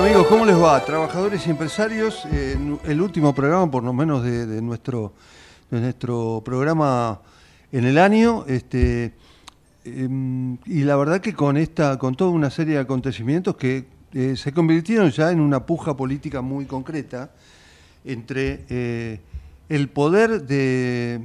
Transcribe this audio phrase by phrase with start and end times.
[0.00, 0.28] Amigos?
[0.28, 0.82] ¿Cómo les va?
[0.82, 5.12] Trabajadores y empresarios, eh, el último programa por lo menos de, nuestro,
[5.70, 7.20] de nuestro programa
[7.70, 8.46] en el año.
[8.46, 9.12] Este,
[9.84, 14.36] em, y la verdad que con esta, con toda una serie de acontecimientos que eh,
[14.38, 17.30] se convirtieron ya en una puja política muy concreta
[18.02, 19.20] entre eh,
[19.68, 21.20] el poder de,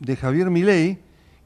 [0.00, 0.98] de Javier Milei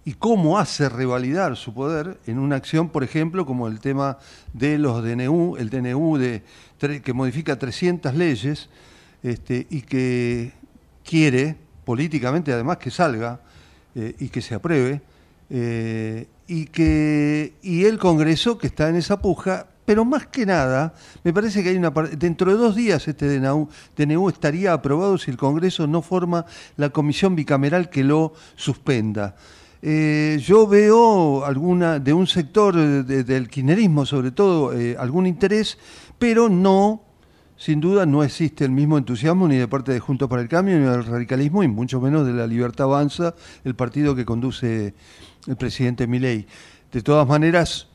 [0.05, 4.19] y cómo hace revalidar su poder en una acción, por ejemplo, como el tema
[4.55, 6.43] de los DNU, el DNU de,
[6.81, 8.69] que modifica 300 leyes
[9.23, 10.53] este, y que
[11.05, 13.41] quiere políticamente además que salga
[13.95, 15.03] eh, y que se apruebe,
[15.51, 20.95] eh, y, que, y el Congreso que está en esa puja, pero más que nada,
[21.25, 25.31] me parece que hay una dentro de dos días este DNU, DNU estaría aprobado si
[25.31, 29.35] el Congreso no forma la comisión bicameral que lo suspenda.
[29.83, 35.79] Eh, yo veo alguna de un sector de- del kirchnerismo, sobre todo, algún interés,
[36.21, 37.03] pero no,
[37.57, 40.79] sin duda, no existe el mismo entusiasmo ni de parte de Juntos para el Cambio
[40.79, 44.95] ni del radicalismo y mucho menos de la Libertad Avanza, el partido que conduce
[45.49, 46.47] el presidente Milei.
[46.93, 47.89] De todas maneras,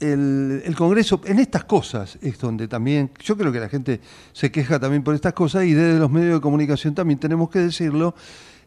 [0.00, 4.00] el, el Congreso, en estas cosas es donde también, yo creo que la gente
[4.32, 7.60] se queja también por estas cosas y desde los medios de comunicación también tenemos que
[7.60, 8.16] decirlo,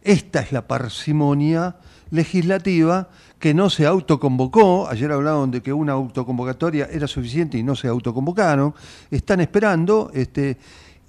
[0.01, 1.75] esta es la parsimonia
[2.09, 7.75] legislativa que no se autoconvocó, ayer hablaban de que una autoconvocatoria era suficiente y no
[7.75, 8.73] se autoconvocaron,
[9.11, 10.57] están esperando este,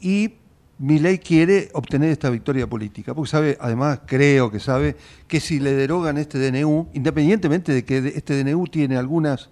[0.00, 0.34] y
[0.78, 5.72] Milei quiere obtener esta victoria política, porque sabe, además creo que sabe, que si le
[5.72, 9.48] derogan este DNU, independientemente de que este DNU tiene algunas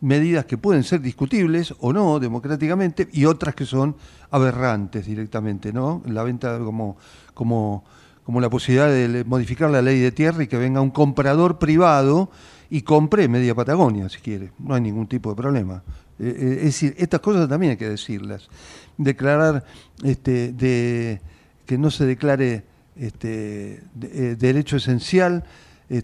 [0.00, 3.96] medidas que pueden ser discutibles o no democráticamente y otras que son
[4.30, 6.02] aberrantes directamente, ¿no?
[6.06, 6.96] La venta como,
[7.34, 7.84] como,
[8.24, 12.30] como la posibilidad de modificar la ley de tierra y que venga un comprador privado
[12.70, 14.52] y compre media Patagonia, si quiere.
[14.58, 15.82] No hay ningún tipo de problema.
[16.18, 18.48] Eh, eh, es decir, estas cosas también hay que decirlas.
[18.96, 19.64] Declarar
[20.04, 21.20] este, de,
[21.66, 22.64] que no se declare
[22.96, 25.44] este, eh, derecho esencial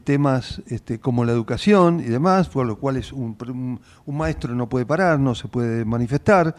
[0.05, 4.69] temas este, como la educación y demás, por lo cual es un- un maestro no
[4.69, 6.55] puede parar, no se puede manifestar.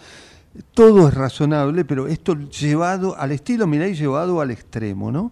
[0.74, 5.32] Todo es razonable, pero esto llevado al estilo Milei, llevado al extremo, ¿no?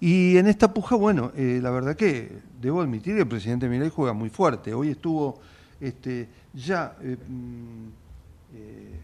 [0.00, 3.90] Y en esta puja, bueno, eh, la verdad que debo admitir que el presidente Milei
[3.90, 4.72] juega muy fuerte.
[4.72, 5.40] Hoy estuvo
[5.80, 7.88] este, ya eh, mm,
[8.54, 9.00] eh,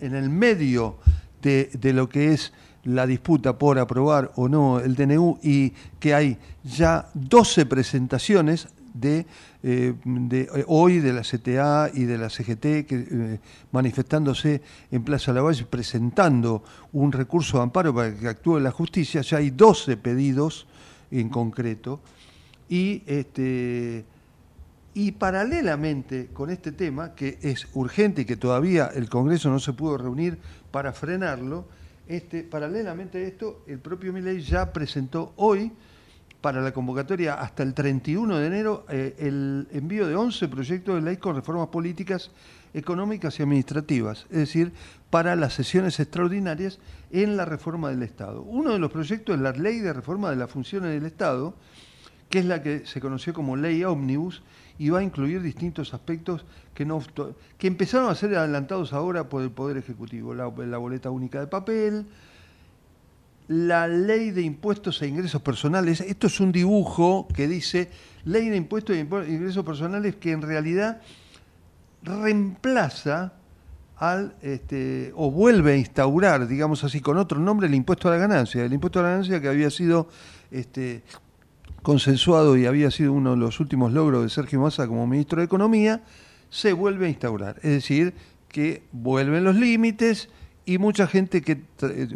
[0.00, 0.98] en el medio
[1.42, 2.52] de, de lo que es
[2.84, 9.26] la disputa por aprobar o no el DNU y que hay ya 12 presentaciones de,
[9.62, 13.40] eh, eh, hoy de la CTA y de la CGT que, eh,
[13.72, 16.62] manifestándose en Plaza Lavalle presentando
[16.92, 20.66] un recurso de amparo para que actúe la justicia, ya hay 12 pedidos
[21.10, 22.00] en concreto.
[22.68, 24.06] Y este
[24.96, 29.72] y paralelamente con este tema, que es urgente y que todavía el Congreso no se
[29.72, 30.38] pudo reunir
[30.70, 31.66] para frenarlo,
[32.06, 35.72] este, paralelamente a esto, el propio Milei ya presentó hoy,
[36.44, 41.00] para la convocatoria hasta el 31 de enero, eh, el envío de 11 proyectos de
[41.00, 42.32] ley con reformas políticas,
[42.74, 44.74] económicas y administrativas, es decir,
[45.08, 48.42] para las sesiones extraordinarias en la reforma del Estado.
[48.42, 51.54] Uno de los proyectos es la ley de reforma de las funciones del Estado,
[52.28, 54.42] que es la que se conoció como ley ómnibus
[54.78, 56.44] y va a incluir distintos aspectos
[56.74, 57.00] que, no,
[57.58, 60.34] empezaron a ser adelantados ahora por el Poder Ejecutivo.
[60.34, 62.06] La boleta única de papel,
[63.48, 66.00] la ley de impuestos e ingresos personales.
[66.00, 67.90] Esto es un dibujo que dice
[68.24, 71.00] ley de impuestos e ingresos personales que en realidad
[72.02, 73.34] reemplaza
[73.96, 78.18] al este, o vuelve a instaurar, digamos así, con otro nombre, el impuesto a la
[78.18, 78.64] ganancia.
[78.64, 80.08] El impuesto a la ganancia que había sido
[80.50, 81.02] este,
[81.82, 85.44] consensuado y había sido uno de los últimos logros de Sergio Massa como ministro de
[85.44, 86.02] Economía,
[86.50, 87.56] se vuelve a instaurar.
[87.56, 88.14] Es decir,
[88.48, 90.28] que vuelven los límites
[90.66, 91.60] y mucha gente que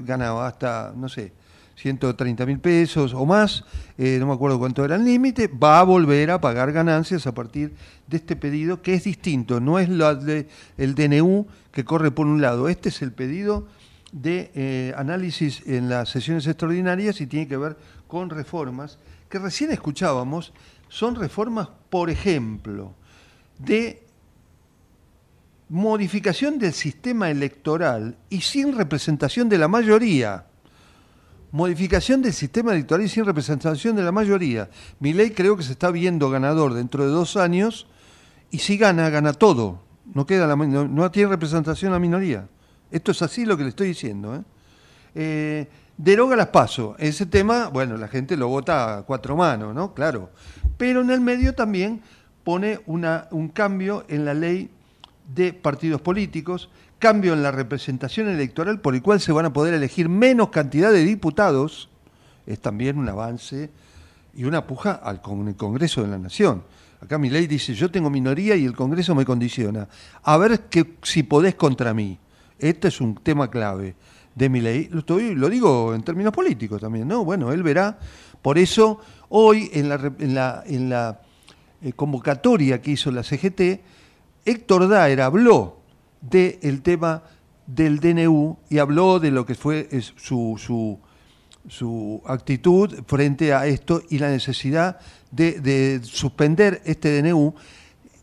[0.05, 1.33] ganaba hasta, no sé,
[1.77, 3.65] 130 mil pesos o más,
[3.97, 7.35] eh, no me acuerdo cuánto era el límite, va a volver a pagar ganancias a
[7.35, 7.73] partir
[8.09, 12.69] de este pedido que es distinto, no es el DNU que corre por un lado,
[12.69, 13.69] este es el pedido
[14.11, 17.77] de eh, análisis en las sesiones extraordinarias y tiene que ver
[18.09, 18.99] con reformas
[19.29, 20.53] que recién escuchábamos,
[20.89, 22.95] son reformas, por ejemplo,
[23.59, 24.03] de
[25.69, 30.44] modificación del sistema electoral y sin representación de la mayoría.
[31.50, 34.69] modificación del sistema electoral y sin representación de la mayoría.
[35.00, 37.87] Mi ley creo que se está viendo ganador dentro de dos años
[38.50, 39.81] y si gana, gana todo.
[40.12, 42.47] No, queda no, tiene representación la minoría.
[42.91, 44.37] Esto es así lo que le estoy diciendo.
[44.37, 44.43] ¿eh?
[45.14, 46.97] Eh, deroga las pasos.
[46.99, 49.94] Ese tema, bueno, la gente lo vota a cuatro manos, ¿no?
[49.94, 50.31] Claro.
[50.76, 52.03] Pero en el medio también
[52.44, 54.71] pone una, un cambio en la ley
[55.28, 59.75] de partidos políticos, cambio en la representación electoral por el cual se van a poder
[59.75, 61.88] elegir menos cantidad de diputados,
[62.46, 63.70] es también un avance
[64.34, 66.62] y una puja al Congreso de la Nación.
[67.00, 69.88] Acá mi ley dice, yo tengo minoría y el Congreso me condiciona.
[70.22, 72.19] A ver que, si podés contra mí.
[72.58, 73.94] Este es un tema clave
[74.34, 74.88] de mi ley.
[74.90, 77.25] Lo, lo digo en términos políticos también, ¿no?
[77.25, 77.98] Bueno, él verá.
[78.42, 81.20] Por eso, hoy en la, en la, en la
[81.82, 83.80] eh, convocatoria que hizo la CGT,
[84.49, 85.77] Héctor Daer habló
[86.23, 87.23] del tema
[87.67, 90.99] del DNU y habló de lo que fue su, su,
[91.69, 94.99] su actitud frente a esto y la necesidad
[95.31, 97.55] de, suspender este DNU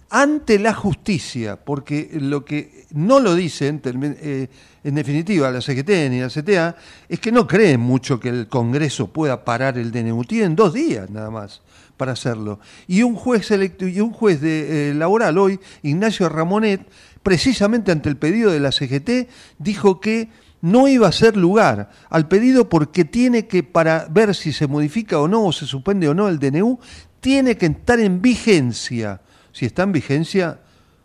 [0.09, 4.47] ante la justicia, porque lo que no lo dicen, eh,
[4.83, 6.75] en definitiva, la CGT ni la CTA,
[7.07, 10.23] es que no creen mucho que el Congreso pueda parar el DNU.
[10.23, 11.61] Tienen dos días nada más
[11.97, 12.59] para hacerlo.
[12.87, 16.81] Y un juez, y un juez de, eh, laboral hoy, Ignacio Ramonet,
[17.23, 20.29] precisamente ante el pedido de la CGT, dijo que
[20.61, 25.19] no iba a ser lugar al pedido porque tiene que, para ver si se modifica
[25.19, 26.79] o no, o se suspende o no el DNU,
[27.19, 29.21] tiene que estar en vigencia.
[29.51, 30.59] Si está en vigencia,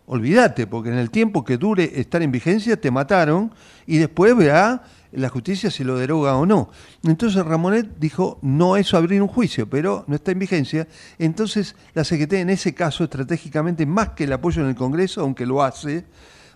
[0.07, 3.53] olvídate, porque en el tiempo que dure estar en vigencia te mataron
[3.87, 6.71] y después verá la justicia si lo deroga o no.
[7.05, 10.89] Entonces Ramonet dijo, no es abrir un juicio, pero no está en vigencia.
[11.19, 15.47] Entonces la CGT en ese caso, estratégicamente, más que el apoyo en el Congreso, aunque
[15.47, 16.05] lo hace,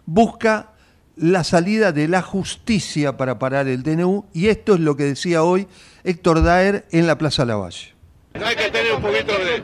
[0.07, 0.71] busca
[1.17, 5.45] la salida de la justicia para parar el DNU y esto es lo que decía
[5.45, 5.69] hoy
[6.03, 7.95] Héctor Daer en la Plaza Lavalle.
[8.35, 9.63] No hay que tener un poquito de...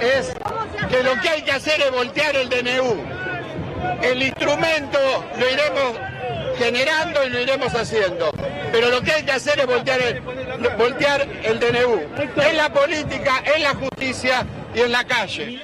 [0.00, 0.34] Es
[0.88, 2.96] que lo que hay que hacer es voltear el DNU.
[4.02, 4.98] El instrumento
[5.38, 5.96] lo iremos
[6.58, 8.30] generando y lo iremos haciendo.
[8.72, 10.22] Pero lo que hay que hacer es voltear el,
[10.76, 12.00] voltear el DNU.
[12.42, 15.60] En la política, en la justicia y en la calle.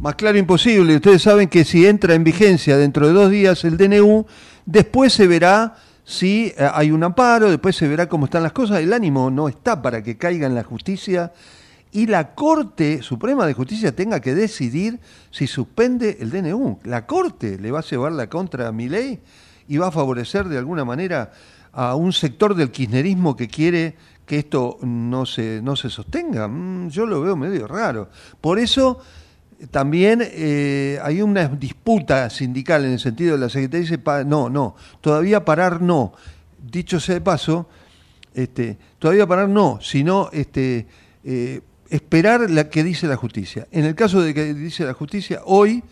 [0.00, 0.96] Más claro imposible.
[0.96, 4.26] Ustedes saben que si entra en vigencia dentro de dos días el DNU,
[4.66, 8.80] después se verá si eh, hay un amparo, después se verá cómo están las cosas.
[8.80, 11.32] El ánimo no está para que caiga en la justicia
[11.92, 14.98] y la Corte Suprema de Justicia tenga que decidir
[15.30, 16.80] si suspende el DNU.
[16.84, 19.20] La Corte le va a llevar la contra a mi ley
[19.68, 21.32] y va a favorecer de alguna manera
[21.72, 23.96] a un sector del kirchnerismo que quiere
[24.26, 26.48] que esto no se, no se sostenga.
[26.48, 28.08] Mm, yo lo veo medio raro.
[28.40, 29.00] Por eso
[29.70, 34.76] también eh, hay una disputa sindical en el sentido de la Secretaría dice, no, no,
[35.00, 36.12] todavía parar no.
[36.58, 37.68] Dicho sea de paso,
[38.34, 40.86] este, todavía parar no, sino este,
[41.22, 43.66] eh, esperar la que dice la justicia.
[43.70, 45.82] En el caso de que dice la justicia, hoy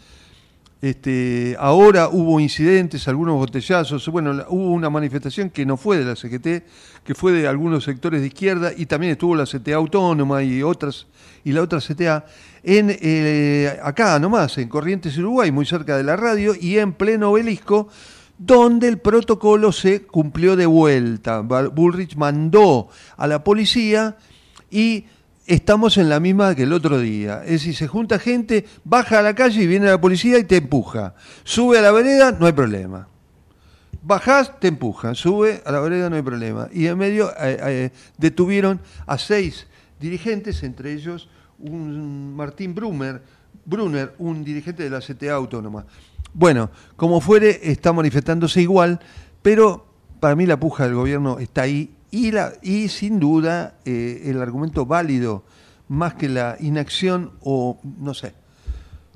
[0.82, 6.16] este, ahora hubo incidentes, algunos botellazos, bueno, hubo una manifestación que no fue de la
[6.16, 10.60] CGT, que fue de algunos sectores de izquierda y también estuvo la CTA autónoma y
[10.64, 11.06] otras
[11.44, 12.26] y la otra CTA
[12.64, 17.30] en eh, acá nomás en Corrientes Uruguay, muy cerca de la radio y en pleno
[17.30, 17.88] obelisco
[18.36, 21.42] donde el protocolo se cumplió de vuelta.
[21.42, 24.16] Bullrich mandó a la policía
[24.68, 25.04] y
[25.46, 27.42] estamos en la misma que el otro día.
[27.44, 30.56] Es decir, se junta gente, baja a la calle y viene la policía y te
[30.56, 31.14] empuja.
[31.44, 33.08] Sube a la vereda, no hay problema.
[34.02, 35.14] Bajás, te empujan.
[35.14, 36.68] Sube a la vereda, no hay problema.
[36.72, 39.66] Y en medio eh, eh, detuvieron a seis
[40.00, 43.22] dirigentes, entre ellos un Martín Brunner,
[43.64, 45.86] Brunner, un dirigente de la CTA Autónoma.
[46.34, 48.98] Bueno, como fuere, está manifestándose igual,
[49.42, 49.86] pero
[50.18, 55.44] para mí la puja del gobierno está ahí y, sin duda eh, el argumento válido,
[55.88, 58.34] más que la inacción o, no sé,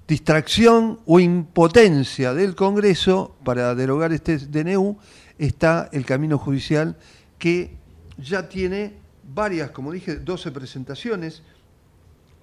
[0.09, 4.97] distracción o impotencia del Congreso para derogar este DNU,
[5.39, 6.97] está el camino judicial
[7.39, 7.77] que
[8.17, 8.95] ya tiene
[9.35, 11.43] varias, como dije, 12 presentaciones.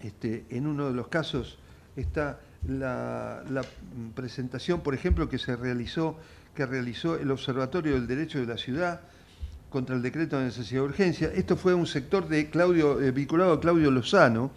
[0.01, 1.57] Este, en uno de los casos
[1.95, 3.63] está la, la
[4.13, 6.17] presentación, por ejemplo, que se realizó,
[6.53, 9.01] que realizó el Observatorio del Derecho de la Ciudad,
[9.74, 11.32] contra el decreto de necesidad de urgencia.
[11.34, 14.51] Esto fue un sector de Claudio, eh, vinculado a Claudio Lozano.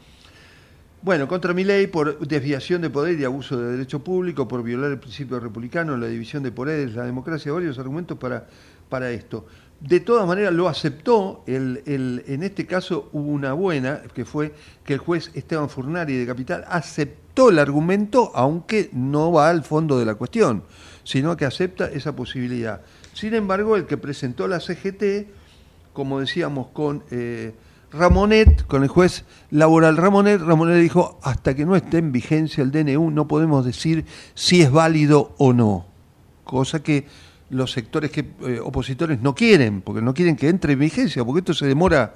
[1.01, 4.91] Bueno, contra mi ley por desviación de poder y abuso de derecho público, por violar
[4.91, 8.47] el principio republicano, la división de poderes, la democracia, varios argumentos para,
[8.91, 9.47] para esto.
[9.81, 14.53] De todas maneras lo aceptó, el, el, en este caso hubo una buena, que fue
[14.85, 19.99] que el juez Esteban Furnari de Capital aceptó el argumento, aunque no va al fondo
[19.99, 20.65] de la cuestión,
[21.05, 22.83] sino que acepta esa posibilidad.
[23.17, 25.27] Sin embargo, el que presentó la CGT
[25.97, 27.55] como decíamos, con eh,
[27.91, 30.43] Ramonet, con el juez laboral Ramonet.
[30.43, 34.05] Ramonet dijo, hasta que no esté en vigencia el DNU no podemos decir
[34.35, 35.87] si es válido o no.
[36.45, 37.07] Cosa que
[37.49, 41.39] los sectores que, eh, opositores no quieren, porque no quieren que entre en vigencia, porque
[41.39, 42.13] esto se demora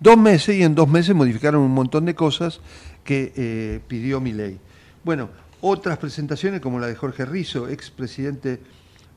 [0.00, 2.60] dos meses y en dos meses modificaron un montón de cosas
[3.04, 4.58] que eh, pidió mi ley.
[5.04, 5.28] Bueno,
[5.60, 8.58] otras presentaciones como la de Jorge Rizo, expresidente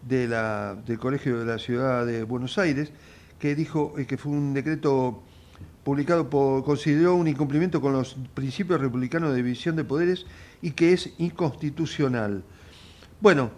[0.08, 2.92] de la, del Colegio de la Ciudad de Buenos Aires,
[3.40, 5.24] que dijo eh, que fue un decreto
[5.84, 10.26] publicado por, consideró un incumplimiento con los principios republicanos de división de poderes
[10.62, 12.44] y que es inconstitucional.
[13.20, 13.52] Bueno,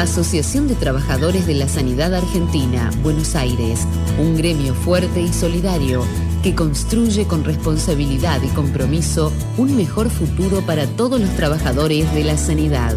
[0.00, 3.86] Asociación de Trabajadores de la Sanidad Argentina, Buenos Aires,
[4.18, 6.04] un gremio fuerte y solidario
[6.42, 12.38] que construye con responsabilidad y compromiso un mejor futuro para todos los trabajadores de la
[12.38, 12.96] sanidad.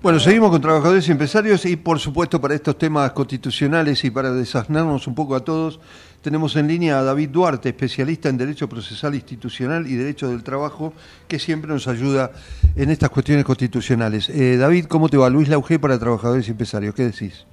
[0.00, 4.32] Bueno, seguimos con trabajadores y empresarios y por supuesto para estos temas constitucionales y para
[4.32, 5.80] desasnarnos un poco a todos,
[6.22, 10.92] tenemos en línea a David Duarte, especialista en Derecho Procesal Institucional y Derecho del Trabajo,
[11.28, 12.30] que siempre nos ayuda
[12.76, 14.28] en estas cuestiones constitucionales.
[14.30, 15.28] Eh, David, ¿cómo te va?
[15.28, 17.44] Luis Lauge para Trabajadores y Empresarios, ¿qué decís?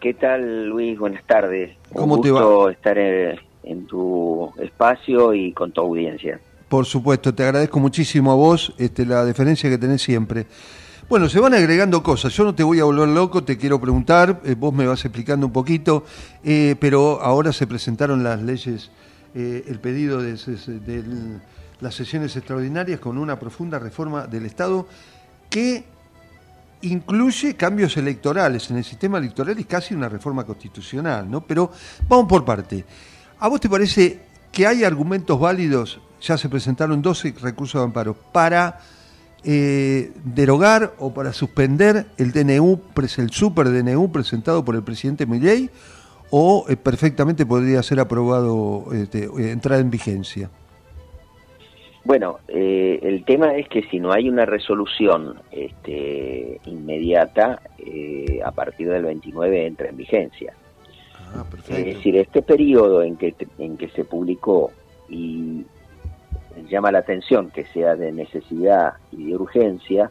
[0.00, 0.98] ¿Qué tal, Luis?
[0.98, 1.76] Buenas tardes.
[1.92, 2.70] ¿Cómo te va?
[2.70, 6.38] estar en, en tu espacio y con tu audiencia.
[6.68, 10.46] Por supuesto, te agradezco muchísimo a vos este, la deferencia que tenés siempre.
[11.08, 12.32] Bueno, se van agregando cosas.
[12.32, 15.46] Yo no te voy a volver loco, te quiero preguntar, eh, vos me vas explicando
[15.46, 16.04] un poquito,
[16.42, 18.90] eh, pero ahora se presentaron las leyes,
[19.32, 20.36] eh, el pedido de,
[21.78, 24.88] las sesiones extraordinarias con una profunda reforma del Estado
[25.48, 25.84] que
[26.82, 31.40] incluye cambios electorales en el sistema electoral y casi una reforma constitucional, ¿no?
[31.40, 31.70] Pero
[32.08, 32.84] vamos por parte.
[33.38, 36.00] ¿A vos te parece que hay argumentos válidos?
[36.20, 38.80] Ya se presentaron 12 recursos de amparo para
[39.46, 45.70] eh, derogar o para suspender el DNU, el super DNU presentado por el presidente Milley,
[46.30, 50.50] o eh, perfectamente podría ser aprobado, este, eh, entrar en vigencia?
[52.04, 57.60] Bueno, el tema es que si no hay una resolución este, inmediata,
[58.44, 60.54] a partir del 29 entra en vigencia.
[61.34, 64.70] Ah, es decir, este periodo en que, en que se publicó
[65.08, 65.64] y
[66.64, 70.10] llama la atención que sea de necesidad y de urgencia,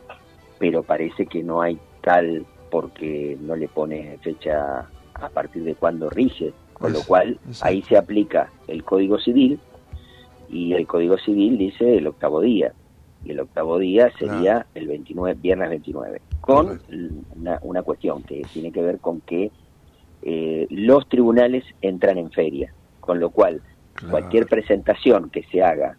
[0.60, 6.10] pero parece que no hay tal porque no le pone fecha a partir de cuando
[6.10, 9.60] rige, con lo cual ahí se aplica el Código Civil
[10.50, 12.74] y el Código Civil dice el octavo día
[13.24, 16.80] y el octavo día sería el 29 viernes 29 con
[17.64, 19.52] una, cuestión que tiene que ver con que
[20.22, 23.62] eh, los tribunales entran en feria con lo cual
[24.10, 25.98] cualquier presentación que se haga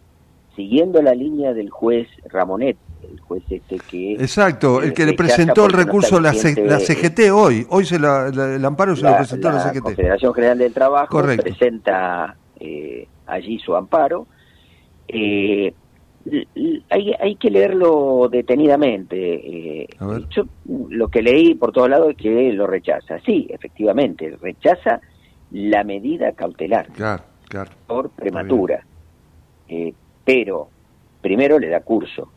[0.57, 4.15] siguiendo la línea del juez Ramonet, el juez este que...
[4.15, 8.65] Exacto, el que le presentó el recurso a la, CGT hoy, hoy se la, el
[8.65, 9.75] amparo se lo presentó a la CGT.
[9.75, 14.27] La Confederación General del Trabajo presenta eh, allí su amparo.
[15.07, 15.73] Eh,
[16.91, 19.83] hay, hay que leerlo detenidamente.
[19.83, 19.89] Eh,
[20.31, 23.19] yo lo que leí por todos lados es que lo rechaza.
[23.21, 25.01] Sí, efectivamente, rechaza
[25.53, 28.85] la medida cautelar claro, claro, por prematura.
[29.69, 29.95] Eh,
[30.27, 30.69] pero
[31.23, 32.29] primero le da curso,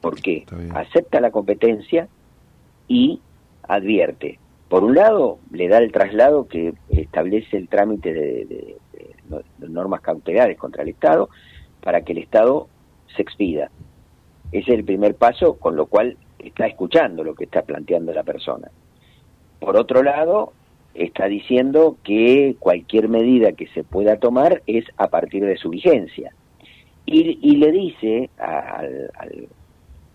[0.00, 2.08] porque acepta la competencia
[2.88, 3.20] y
[3.62, 4.40] advierte.
[4.68, 8.76] Por un lado, le da el traslado que establece el trámite de,
[9.60, 11.30] normas cautelares contra el Estado
[11.80, 12.68] para que el Estado
[13.14, 13.70] se expida.
[14.50, 18.24] Ese es el primer paso, con lo cual está escuchando lo que está planteando la
[18.24, 18.68] persona.
[19.60, 20.52] Por otro lado,
[20.92, 26.34] está diciendo que cualquier medida que se pueda tomar es a partir de su vigencia.
[27.12, 28.82] Y, le dice a,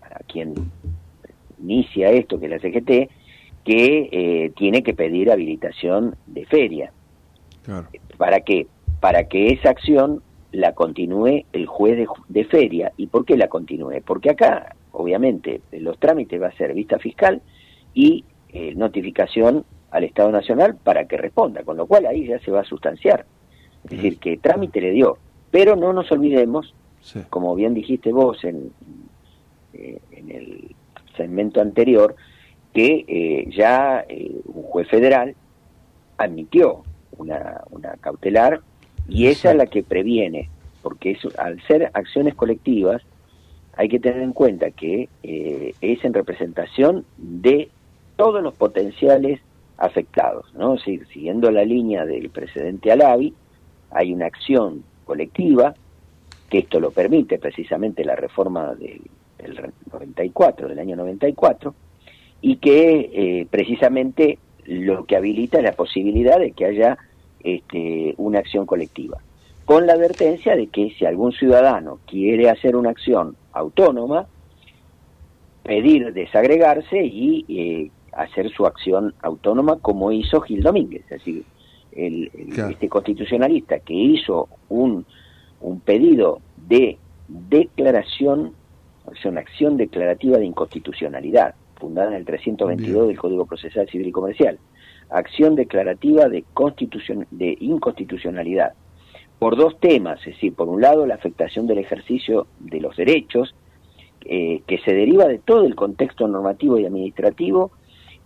[0.02, 0.54] a quien
[1.60, 3.10] inicia esto, que es la CGT,
[3.64, 6.92] que eh, tiene que pedir habilitación de feria.
[8.16, 8.66] ¿Para qué?
[9.00, 12.92] Para que esa acción la continúe el juez de, feria.
[12.96, 14.00] ¿Y por qué la continúe?
[14.06, 17.42] Porque acá, obviamente, los trámites va a ser vista fiscal
[17.92, 22.50] y eh, notificación al Estado Nacional para que responda, con lo cual ahí ya se
[22.50, 23.26] va a sustanciar.
[23.84, 25.18] Es decir, que trámite le dio.
[25.50, 26.74] Pero no nos olvidemos,
[27.30, 28.70] como bien dijiste vos en,
[29.74, 30.74] eh, en el
[31.16, 32.16] segmento anterior,
[32.72, 34.04] que eh, ya
[34.44, 35.34] un juez federal
[36.16, 36.82] admitió
[37.16, 38.60] una, una cautelar
[39.08, 40.50] y esa es la que previene,
[40.82, 43.02] porque al ser acciones colectivas
[43.78, 47.70] hay que tener en cuenta que eh, es en representación de
[48.16, 49.40] todos los potenciales
[49.76, 50.76] afectados, ¿no?
[50.78, 53.32] siguiendo la línea del precedente Alavi,
[53.92, 55.74] hay una acción colectiva,
[56.48, 59.00] que esto lo permite precisamente la reforma del,
[59.92, 61.74] 94, del año 94,
[62.40, 66.98] y que eh, precisamente lo que habilita es la posibilidad de que haya
[67.40, 69.18] este, una acción colectiva,
[69.64, 74.26] con la advertencia de que si algún ciudadano quiere hacer una acción autónoma,
[75.62, 81.44] pedir desagregarse y eh, hacer su acción autónoma como hizo Gil Domínguez, es decir,
[81.92, 82.30] el,
[82.70, 85.04] este constitucionalista que hizo un,
[85.60, 86.98] un pedido de
[87.28, 88.54] declaración,
[89.04, 94.08] o sea, una acción declarativa de inconstitucionalidad, fundada en el 322 del Código Procesal Civil
[94.08, 94.58] y Comercial,
[95.10, 98.72] acción declarativa de, constitución, de inconstitucionalidad.
[99.38, 103.54] Por dos temas, es decir, por un lado la afectación del ejercicio de los derechos,
[104.24, 107.70] eh, que se deriva de todo el contexto normativo y administrativo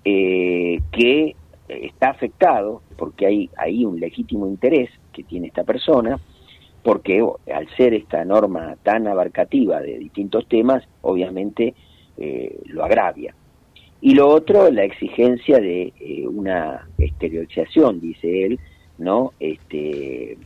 [0.05, 1.37] eh, que
[1.69, 6.19] está afectado, porque hay, hay un legítimo interés que tiene esta persona,
[6.83, 11.75] porque al ser esta norma tan abarcativa de distintos temas, obviamente
[12.19, 13.35] eh, lo agravia.
[14.01, 18.59] Y lo otro, la exigencia de eh, una exteriorización, dice él,
[18.99, 19.33] ¿no?
[19.39, 20.37] Este,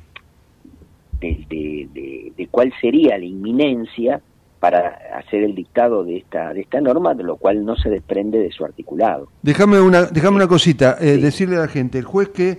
[1.20, 4.20] de, cuál sería la inminencia
[4.60, 8.38] para hacer el dictado de esta de esta norma, de lo cual no se desprende
[8.38, 9.28] de su articulado.
[9.42, 12.58] Déjame una déjame una cosita, eh, decirle a la gente, el juez que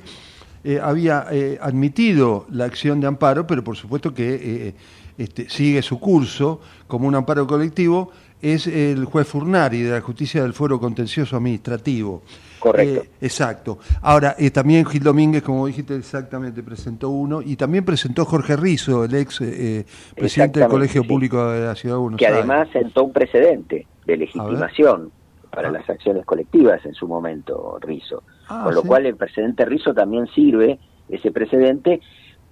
[0.67, 1.27] eh, había
[1.62, 4.73] admitido la acción de amparo, pero por supuesto que
[5.17, 10.43] este, sigue su curso como un amparo colectivo, es el juez Furnari de la Justicia
[10.43, 12.21] del Foro Contencioso Administrativo.
[12.60, 13.01] Correcto.
[13.01, 13.80] Eh, exacto.
[14.01, 19.06] Ahora, eh, también Gil Domínguez, como dijiste exactamente, presentó uno, y también presentó Jorge Rizo,
[19.06, 22.45] el ex eh, presidente del Colegio Público de la Ciudad de Buenos que Aires.
[22.45, 25.12] Que además sentó un precedente de legitimación
[25.51, 25.71] para ah.
[25.71, 28.23] las acciones colectivas en su momento, Rizo.
[28.49, 30.79] Ah, Con lo cual el presidente Rizo también sirve,
[31.10, 32.01] ese precedente,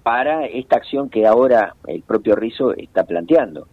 [0.03, 3.67] para esta acción que ahora el propio Rizo está planteando.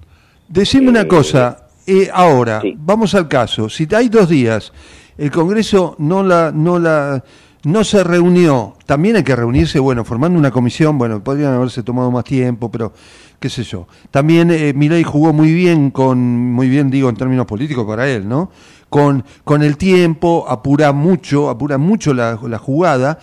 [0.49, 3.69] Decime una cosa, eh, ahora, vamos al caso.
[3.69, 4.73] Si hay dos días,
[5.19, 7.23] el Congreso no la, no la,
[7.65, 8.75] no se reunió.
[8.87, 10.99] También hay que reunirse, bueno, formando una comisión.
[10.99, 12.93] Bueno, podrían haberse tomado más tiempo, pero
[13.39, 13.87] qué sé yo.
[14.11, 18.29] También eh, Milei jugó muy bien con, muy bien digo en términos políticos para él,
[18.29, 18.51] ¿no?
[18.93, 23.19] Con, con el tiempo, apura mucho, apura mucho la, jugada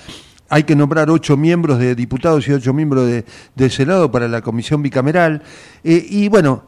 [0.50, 4.82] hay que nombrar ocho miembros de diputados y ocho miembros de, Senado para la comisión
[4.82, 5.44] bicameral.
[5.84, 6.64] Eh, y bueno,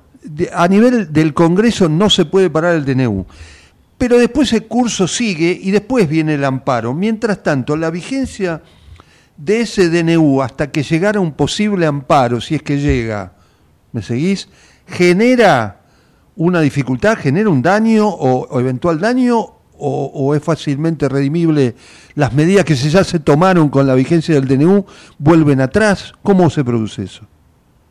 [0.54, 3.26] a nivel del Congreso no se puede parar el DNU.
[3.98, 6.94] Pero después el curso sigue y después viene el amparo.
[6.94, 8.62] Mientras tanto, la vigencia
[9.36, 13.34] de ese DNU hasta que llegara un posible amparo, si es que llega,
[13.94, 14.48] ¿me seguís?
[14.86, 15.81] Genera
[16.42, 19.38] una dificultad, genera un daño o, eventual daño
[19.78, 21.76] o, o, es fácilmente redimible
[22.16, 24.86] las medidas que ya se tomaron con la vigencia del DNU
[25.20, 26.14] vuelven atrás.
[26.24, 27.28] ¿Cómo se produce eso?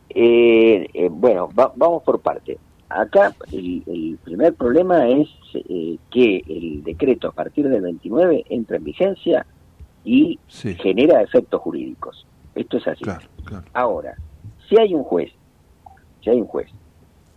[0.09, 2.57] Eh, eh, bueno, vamos por parte.
[2.89, 8.83] Acá el, primer problema es eh, que el decreto a partir del 29 entra en
[8.83, 9.45] vigencia
[10.03, 12.27] y genera efectos jurídicos.
[12.53, 13.05] Esto es así.
[13.71, 14.15] Ahora,
[14.67, 15.31] si hay un juez,
[16.21, 16.69] si hay un juez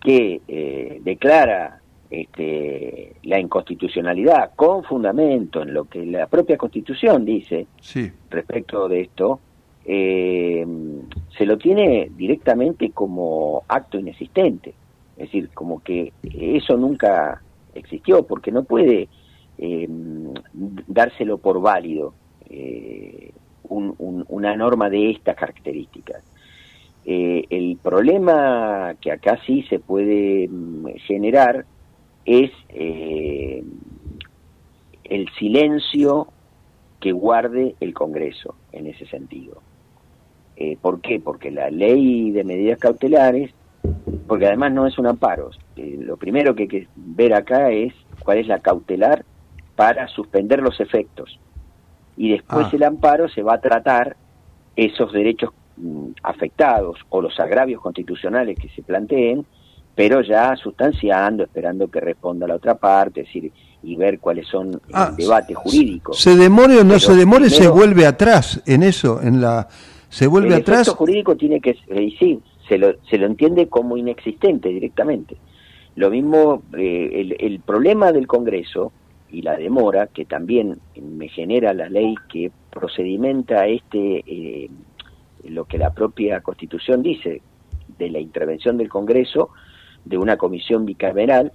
[0.05, 7.67] que eh, declara este, la inconstitucionalidad con fundamento en lo que la propia Constitución dice
[8.31, 9.41] respecto de esto,
[9.87, 10.65] eh,
[11.37, 14.75] se lo tiene directamente como acto inexistente.
[15.17, 17.43] Es decir, como que eso nunca
[17.75, 19.09] existió, porque no puede
[19.59, 19.89] eh,
[20.87, 22.15] dárselo por válido
[22.51, 23.33] eh,
[23.69, 26.23] una norma de estas características.
[27.07, 31.67] Eh, el problema que acá sí se puede mm, generar
[32.25, 33.63] es eh,
[35.05, 36.29] el silencio
[37.01, 39.61] que guarde el Congreso en ese sentido.
[40.57, 41.21] Eh, ¿Por qué?
[41.21, 43.51] Porque la ley de medidas cautelares,
[44.27, 47.93] porque además no es un amparo, eh, lo primero que hay que ver acá es
[48.25, 49.25] cuál es la cautelar
[49.77, 51.39] para suspender los efectos.
[52.17, 52.71] Y después ah.
[52.73, 54.17] el amparo se va a tratar
[54.77, 55.51] esos derechos
[56.23, 59.45] afectados o los agravios constitucionales que se planteen,
[59.95, 64.73] pero ya sustanciando, esperando que responda la otra parte, es decir, y ver cuáles son
[64.73, 66.19] los ah, debates jurídicos.
[66.19, 67.51] ¿Se demore o no se demore?
[67.51, 69.21] ¿Se vuelve atrás en eso?
[69.23, 69.69] en la
[70.09, 70.89] ¿Se vuelve atrás?
[70.89, 75.37] El jurídico tiene que, eh, sí, se lo, se lo entiende como inexistente directamente.
[75.97, 78.93] Lo mismo, eh, el, el problema del Congreso
[79.31, 84.71] y la demora, que también me genera la ley que procedimenta este, eh,
[85.49, 87.43] lo que la propia Constitución dice,
[87.99, 89.51] de la intervención del Congreso,
[90.05, 91.53] de una comisión bicameral,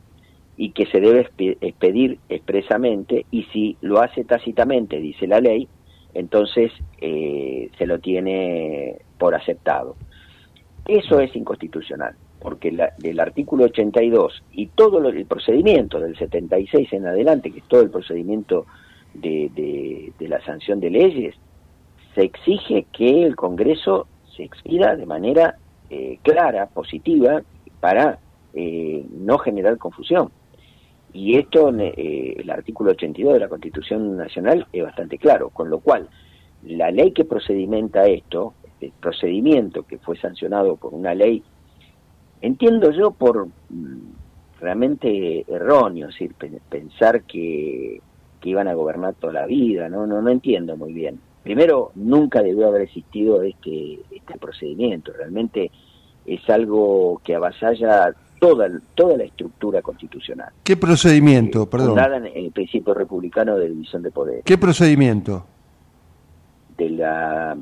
[0.57, 1.29] y que se debe
[1.61, 5.69] expedir expresamente, y si lo hace tácitamente, dice la ley,
[6.13, 9.95] entonces eh, se lo tiene por aceptado.
[10.85, 17.07] Eso es inconstitucional, porque la, del artículo 82 y todo el procedimiento del 76 en
[17.07, 18.65] adelante, que es todo el procedimiento
[19.13, 21.35] de, de, la sanción de leyes,
[22.15, 25.57] se exige que el Congreso se expida de manera
[25.89, 27.41] eh, clara, positiva,
[27.79, 28.19] para
[28.53, 30.31] eh, no generar confusión.
[31.13, 35.79] Y esto, eh, el artículo 82 de la Constitución Nacional es bastante claro, con lo
[35.79, 36.07] cual
[36.63, 41.43] la ley que procedimenta esto, el procedimiento que fue sancionado por una ley,
[42.41, 44.11] entiendo yo por mm,
[44.59, 46.33] realmente erróneo, decir,
[46.69, 48.01] pensar que,
[48.39, 51.19] que iban a gobernar toda la vida, no, no, no entiendo muy bien.
[51.49, 55.71] Primero, nunca debió haber existido este, este procedimiento, realmente
[56.23, 60.49] es algo que avasalla toda, toda la estructura constitucional.
[60.63, 61.87] ¿Qué procedimiento, eh, perdón?
[61.87, 64.43] Fundada en el principio republicano de división de poder.
[64.43, 65.43] ¿Qué procedimiento?
[66.77, 67.57] De la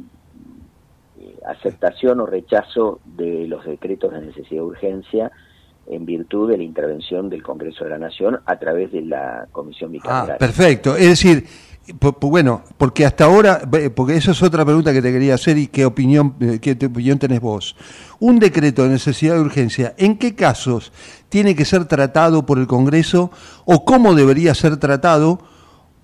[1.21, 5.32] eh, aceptación o rechazo de los decretos de necesidad de urgencia
[5.89, 9.93] en virtud de la intervención del Congreso de la Nación a través de la Comisión
[9.93, 10.32] Bicameral.
[10.32, 10.97] Ah, perfecto.
[10.97, 11.45] Es decir,
[12.21, 13.62] bueno, porque hasta ahora,
[13.95, 17.19] porque eso es otra pregunta que te quería hacer y qué opinión, eh, qué opinión
[17.19, 17.76] tenés vos.
[18.19, 20.91] Un decreto de necesidad de urgencia, ¿en qué casos
[21.30, 23.32] tiene que ser tratado por el Congreso
[23.65, 25.39] o cómo debería ser tratado?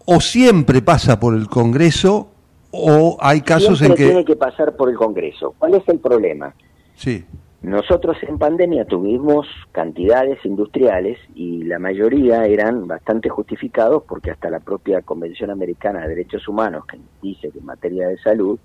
[0.05, 2.29] ¿O siempre pasa por el Congreso
[2.71, 4.05] o hay casos en que...
[4.05, 5.53] Tiene que pasar por el Congreso.
[5.57, 6.53] ¿Cuál es el problema?
[6.95, 7.23] Sí.
[7.63, 14.59] Nosotros en pandemia tuvimos cantidades industriales y la mayoría eran bastante justificados porque hasta la
[14.59, 18.59] propia Convención Americana de Derechos Humanos, que dice que en materia de salud,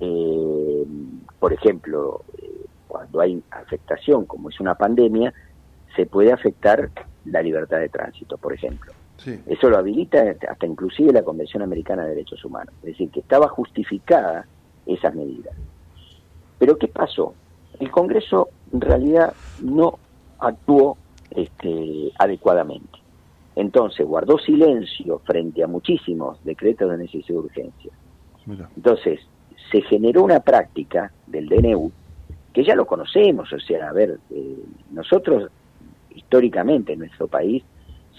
[0.00, 0.84] eh,
[1.38, 5.34] por ejemplo, eh, cuando hay afectación, como es una pandemia,
[5.94, 6.88] se puede afectar
[7.26, 8.92] la libertad de tránsito, por ejemplo.
[9.46, 12.74] Eso lo habilita hasta inclusive la Convención Americana de Derechos Humanos.
[12.78, 14.46] Es decir, que estaba justificada
[14.86, 15.54] esas medidas.
[16.58, 17.34] Pero ¿qué pasó?
[17.82, 19.98] El Congreso en realidad no
[20.38, 20.96] actuó
[21.30, 22.98] este, adecuadamente.
[23.56, 27.92] Entonces guardó silencio frente a muchísimos decretos de necesidad de urgencia.
[28.76, 29.20] Entonces
[29.70, 31.90] se generó una práctica del DNU
[32.52, 34.58] que ya lo conocemos, o sea, a ver, eh,
[34.90, 35.50] nosotros
[36.10, 37.64] históricamente en nuestro país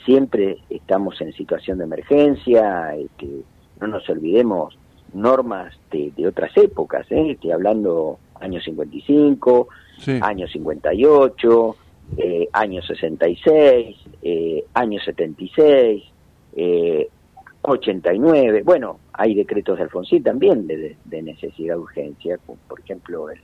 [0.05, 3.43] siempre estamos en situación de emergencia, este,
[3.79, 4.77] no nos olvidemos
[5.13, 7.31] normas de, otras épocas, ¿eh?
[7.31, 9.67] estoy hablando años 55,
[10.21, 11.75] años 58,
[12.17, 16.03] eh, años 66, eh, años 76,
[16.55, 17.09] eh,
[17.61, 18.61] 89.
[18.63, 23.39] Bueno, hay decretos de Alfonsín también de, necesidad de urgencia, por ejemplo, el,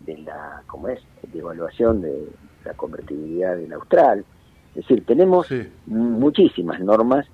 [0.00, 1.00] de la, ¿cómo es?
[1.32, 2.28] De evaluación de
[2.64, 4.24] la convertibilidad del austral.
[4.70, 5.48] Es decir, tenemos
[5.86, 7.26] muchísimas normas.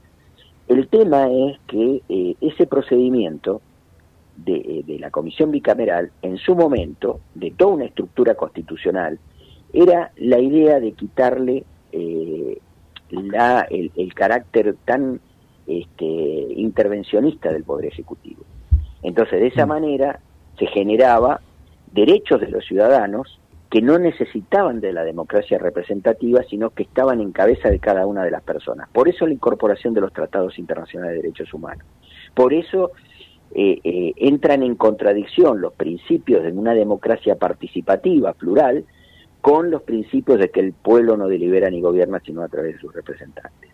[0.67, 3.61] El tema es que eh, ese procedimiento
[4.47, 9.19] eh, de, la comisión bicameral, en su momento, de toda una estructura constitucional,
[9.73, 12.59] era la idea de quitarle eh,
[13.11, 15.21] la, el, carácter tan
[15.67, 18.43] este, intervencionista del Poder Ejecutivo.
[19.03, 19.69] Entonces, de esa mm.
[19.69, 20.21] manera
[20.59, 21.41] se generaba
[21.93, 23.39] derechos de los ciudadanos
[23.71, 28.23] que no necesitaban de la democracia representativa, sino que estaban en cabeza de cada una
[28.23, 28.89] de las personas.
[28.91, 31.85] Por eso la incorporación de los tratados internacionales de derechos humanos.
[32.35, 32.93] Por eso
[33.55, 38.85] eh, eh, entran en contradicción los principios de una democracia participativa, plural,
[39.41, 42.81] con los principios de que el pueblo no delibera ni gobierna sino a través de
[42.81, 43.71] sus representantes.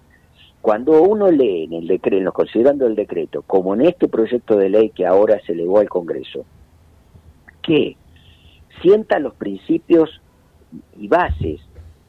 [0.61, 4.91] Cuando uno lee en el decreto, considerando el decreto, como en este proyecto de ley
[4.91, 6.45] que ahora se elevó al Congreso,
[7.63, 7.97] que
[8.83, 10.21] sienta los principios
[10.99, 11.61] y bases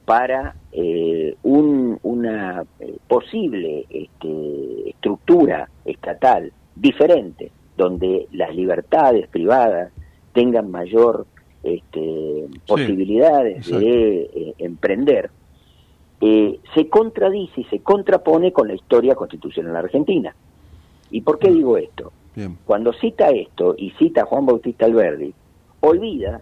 [0.04, 9.92] para eh, una eh, posible este, estructura estatal diferente, donde las libertades privadas
[10.34, 11.26] tengan mayor
[11.64, 15.32] este, posibilidades de eh, emprender,
[16.20, 20.36] se contradice y se contrapone con la historia constitucional argentina.
[21.10, 21.54] ¿Y por qué mm.
[21.56, 22.12] digo esto?
[22.66, 25.34] Cuando cita esto y cita a Juan Bautista Alberdi,
[25.82, 26.42] olvida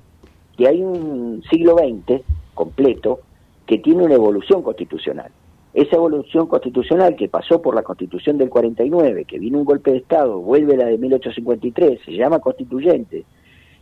[0.58, 2.22] que hay un siglo XX
[2.54, 3.22] completo
[3.66, 5.32] que tiene una evolución constitucional.
[5.80, 10.00] Esa evolución constitucional que pasó por la constitución del 49, que vino un golpe de
[10.00, 13.24] Estado, vuelve la de 1853, se llama constituyente.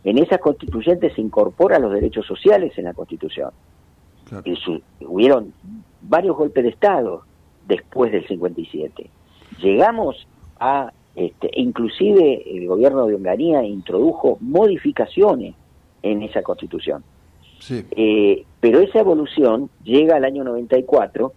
[0.04, 3.50] En esa constituyente se incorporan los derechos sociales en la constitución.
[5.00, 5.52] hubieron
[6.00, 7.24] varios golpes de Estado
[7.66, 9.10] después del 57.
[9.60, 10.28] Llegamos
[10.60, 15.56] a, este, inclusive el gobierno de Hungría introdujo modificaciones
[16.04, 17.02] en esa constitución.
[17.68, 21.32] Eh, pero esa evolución llega al año 94,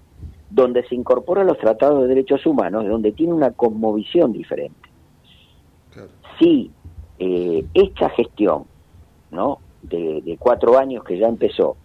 [0.52, 4.90] donde se incorporan los tratados de derechos humanos, donde tiene una cosmovisión diferente.
[6.40, 6.72] Si
[7.20, 8.66] eh, esta gestión
[9.32, 9.60] ¿no?
[9.82, 11.78] De, cuatro años que ya empezó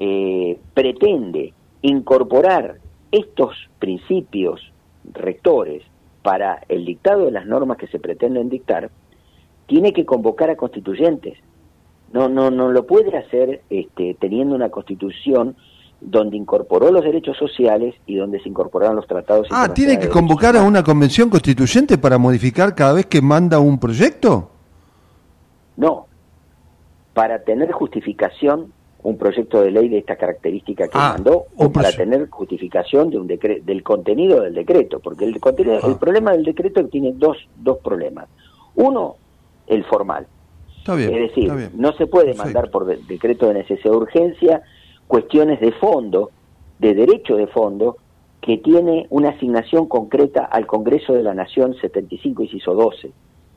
[0.00, 2.78] eh, pretende incorporar
[3.10, 4.72] estos principios
[5.12, 5.82] rectores
[6.22, 8.90] para el dictado de las normas que se pretenden dictar,
[9.66, 11.38] tiene que convocar a constituyentes
[12.12, 15.56] no, no, no lo puede hacer este, teniendo una constitución
[16.00, 19.48] donde incorporó los derechos sociales y donde se incorporaron los tratados.
[19.50, 23.78] Ah, ¿tiene que convocar a una convención constituyente para modificar cada vez que manda un
[23.78, 24.50] proyecto?
[25.76, 26.06] No,
[27.14, 31.92] para tener justificación un proyecto de ley de esta característica que ah, mandó o para
[31.92, 35.98] tener justificación de un del contenido del decreto, porque el contenido, el ah.
[35.98, 38.28] problema del decreto tiene dos, dos problemas.
[38.74, 39.16] Uno,
[39.66, 40.26] el formal
[40.96, 44.62] es decir, no se puede mandar por decreto de necesidad de urgencia
[45.08, 46.30] cuestiones de fondo,
[46.78, 47.96] de derecho de fondo,
[48.40, 53.10] que tiene una asignación concreta al Congreso de la Nación 75 inciso 12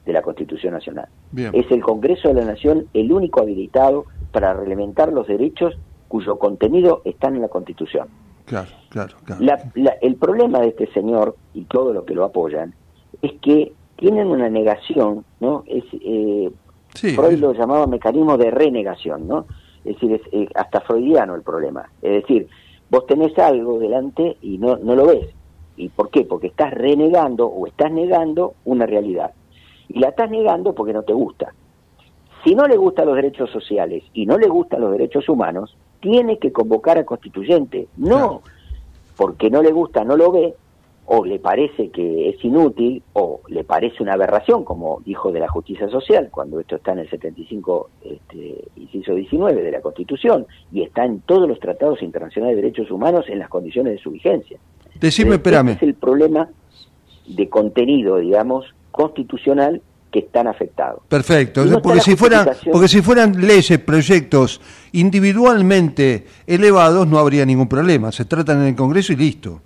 [0.05, 1.07] de la Constitución Nacional.
[1.53, 7.01] Es el Congreso de la Nación el único habilitado para reglamentar los derechos cuyo contenido
[7.05, 8.07] está en la Constitución.
[8.45, 9.15] Claro, claro,
[10.01, 12.73] el problema de este señor y todo lo que lo apoyan
[13.21, 15.63] es que tienen una negación, ¿no?
[15.67, 16.51] Es, eh,
[16.95, 19.45] Freud lo llamaba mecanismo de renegación, ¿no?
[19.85, 21.89] Es decir, es eh, hasta freudiano el problema.
[22.01, 22.47] Es decir,
[22.89, 25.29] vos tenés algo delante y no, no lo ves.
[25.77, 26.23] ¿Y por qué?
[26.23, 29.31] Porque estás renegando o estás negando una realidad.
[29.87, 31.53] Y la estás negando porque no te gusta.
[32.43, 36.37] Si no le gustan los derechos sociales y no le gustan los derechos humanos, tiene
[36.39, 37.87] que convocar a constituyente.
[37.97, 38.41] No
[39.21, 40.55] porque no le gusta, no lo ve,
[41.13, 45.49] o le parece que es inútil o le parece una aberración, como dijo de la
[45.49, 50.83] justicia social, cuando esto está en el 75, este, inciso 19 de la Constitución, y
[50.83, 54.57] está en todos los tratados internacionales de derechos humanos en las condiciones de su vigencia.
[55.01, 55.71] Decime, espérame.
[55.71, 56.47] es el problema
[57.27, 59.81] de contenido, digamos, constitucional
[60.13, 61.01] que están afectados.
[61.09, 64.61] Perfecto, porque si fueran porque si fueran leyes, proyectos
[64.93, 69.61] individualmente elevados no habría ningún problema, se tratan en el Congreso y listo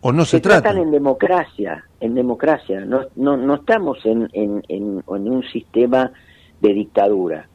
[0.00, 5.02] o no se, tratan en democracia, en democracia, no, no, no estamos en, en, en,
[5.06, 6.12] un sistema
[6.60, 7.48] de dictadura.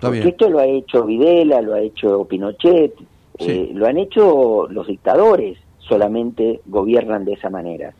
[0.00, 2.94] Porque esto lo ha hecho Videla, lo ha hecho Pinochet,
[3.38, 7.94] eh, lo han hecho los dictadores, solamente gobiernan de esa manera.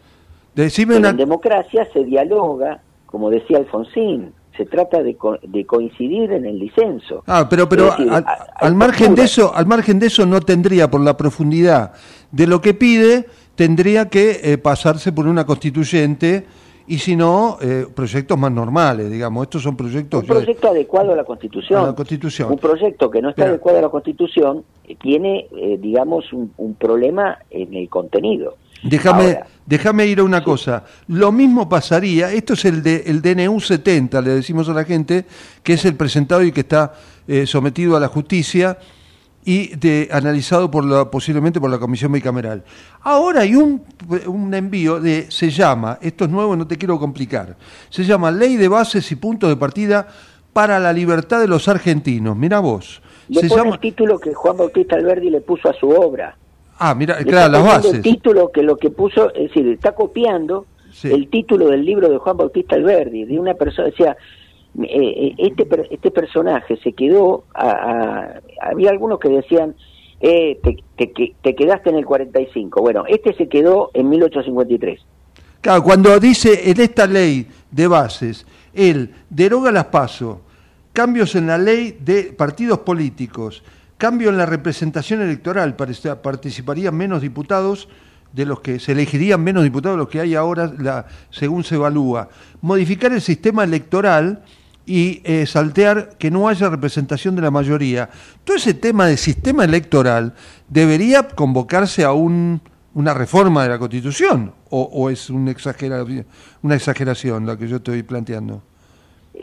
[0.56, 7.22] En democracia se dialoga, como decía Alfonsín, se trata de, de coincidir en el disenso.
[7.26, 11.16] Ah, pero pero al, margen de eso, al margen de eso no tendría por la
[11.16, 11.92] profundidad
[12.32, 16.46] de lo que pide tendría que eh, pasarse por una constituyente
[16.86, 19.42] y si no, eh, proyectos más normales, digamos.
[19.42, 20.20] Estos son proyectos...
[20.22, 21.94] Un proyecto adecuado a la Constitución.
[21.96, 22.52] Constitución.
[22.52, 25.48] Un proyecto que no está adecuado a la Constitución eh, tiene,
[25.80, 28.56] digamos, un, problema en el contenido.
[28.84, 30.84] Déjame, déjame ir a una cosa.
[31.08, 35.24] Lo mismo pasaría, esto es el, de, el DNU 70, le decimos a la gente,
[35.64, 36.92] que es el presentado y que está
[37.46, 38.78] sometido a la justicia
[39.46, 42.64] y de, analizado por la, posiblemente por la Comisión Bicameral.
[43.02, 43.80] Ahora hay un,
[44.26, 47.56] un, envío de, se llama, esto es nuevo, no te quiero complicar,
[47.88, 50.08] se llama Ley de Bases y Puntos de Partida
[50.52, 52.36] para la Libertad de los Argentinos.
[52.36, 53.00] Mira vos.
[53.28, 53.74] Le se llama...
[53.74, 56.36] el título que Juan Bautista Alberdi le puso a su obra.
[56.78, 57.94] Ah, mira, claro, las bases.
[57.94, 60.66] El título que lo que puso, es decir, está copiando
[61.04, 64.16] el título del libro de Juan Bautista Alberdi, de una persona, decía,
[64.82, 67.44] eh, este, este personaje se quedó,
[68.60, 69.74] había algunos que decían,
[70.20, 70.58] eh,
[70.96, 72.80] te, te, quedaste en el 45.
[72.80, 75.00] Bueno, este se quedó en 1853.
[75.60, 80.38] Claro, cuando dice en esta ley de bases, él deroga las pasos,
[80.92, 83.62] cambios en la ley de partidos políticos,
[83.98, 87.88] cambio en la representación electoral, participarían menos diputados
[88.32, 91.76] de los que se elegirían menos diputados de los que hay ahora, la, según se
[91.76, 92.28] evalúa.
[92.60, 94.42] Modificar el sistema electoral
[94.86, 98.08] y eh, saltear que no haya representación de la mayoría.
[98.44, 100.32] Todo ese tema del sistema electoral
[100.68, 102.60] debería convocarse a un,
[102.94, 105.52] una reforma de la Constitución o, es un
[106.62, 108.62] una exageración la que yo estoy planteando.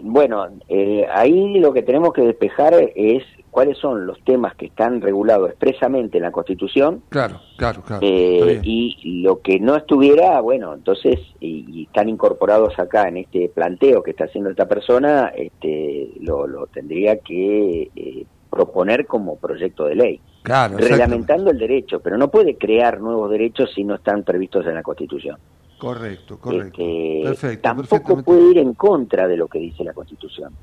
[0.01, 4.99] Bueno, eh, ahí lo que tenemos que despejar es cuáles son los temas que están
[4.99, 7.03] regulados expresamente en la Constitución.
[7.07, 8.01] Claro, claro, claro.
[8.05, 14.01] Eh, y lo que no estuviera, bueno, entonces, y, están incorporados acá en este planteo
[14.01, 20.21] que está haciendo esta persona, este, lo, tendría que eh, proponer como proyecto de ley.
[20.41, 24.73] Claro, reglamentando el derecho, pero no puede crear nuevos derechos si no están previstos en
[24.73, 25.37] la Constitución.
[25.77, 26.81] Correcto, correcto.
[27.23, 30.53] perfecto, tampoco puede ir en contra de lo que dice la Constitución.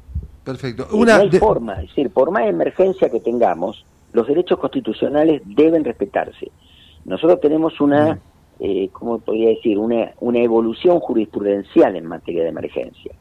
[0.45, 0.89] Perfecto.
[0.93, 5.85] Una no hay forma, es decir, por más emergencia que tengamos, los derechos constitucionales deben
[5.85, 6.51] respetarse.
[7.05, 8.19] Nosotros tenemos una,
[8.59, 9.79] eh, ¿cómo podría decir?
[9.79, 13.13] Una, una evolución jurisprudencial en materia de emergencia.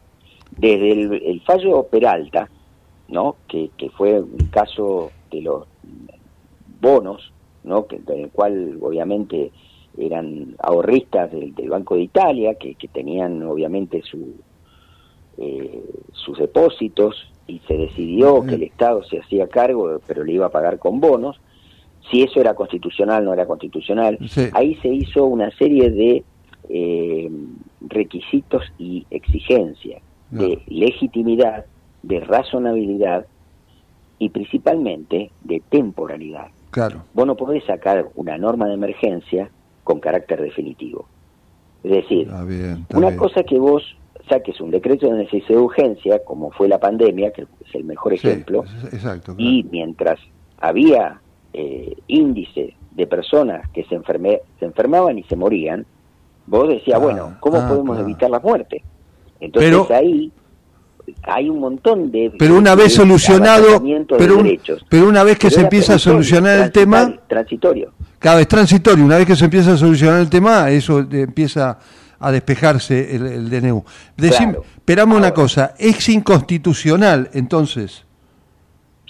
[0.58, 2.50] Desde el, fallo Peralta,
[3.08, 3.36] ¿no?
[3.48, 5.66] Que, que, fue un caso de los
[6.82, 7.32] bonos,
[7.64, 7.86] ¿no?
[7.86, 9.52] Que, en el cual obviamente
[9.98, 14.34] eran ahorristas del, Banco de Italia, que, que tenían obviamente su,
[15.42, 17.16] eh, sus depósitos
[17.48, 21.00] y se decidió que el Estado se hacía cargo, pero le iba a pagar con
[21.00, 21.40] bonos.
[22.12, 24.20] Si eso era constitucional, no era constitucional.
[24.54, 26.24] Ahí se hizo una serie de
[26.68, 27.32] eh,
[27.82, 31.66] requisitos y exigencias de legitimidad,
[32.04, 33.26] de razonabilidad
[34.20, 36.48] y principalmente de temporalidad.
[36.72, 37.04] Claro.
[37.14, 39.50] Vos no podés sacar una norma de emergencia
[39.84, 41.08] con carácter definitivo.
[41.84, 42.30] Es decir,
[42.94, 43.84] una cosa que vos
[44.30, 48.14] saques un decreto de necesidad de urgencia, como fue la pandemia, que es el mejor
[48.14, 48.64] ejemplo,
[49.38, 50.20] y mientras
[50.60, 51.20] había
[51.54, 54.00] eh, índice de personas que se,
[54.60, 55.86] se enfermaban y se morían,
[56.46, 58.84] vos decías, ah, bueno, ¿cómo ah, podemos evitar la muerte?
[59.40, 60.32] Entonces ahí
[61.24, 62.32] hay un montón de...
[62.38, 63.82] Pero una vez solucionado,
[64.18, 64.44] pero,
[64.90, 67.20] pero una vez que se empieza a solucionar el tema...
[67.28, 67.94] Transitorio.
[68.20, 71.80] Cada vez transitorio, una vez que se empieza a solucionar el tema, eso empieza
[72.20, 73.84] a despejarse el, DNU.
[74.18, 78.06] esperamos una cosa, ¿es inconstitucional entonces?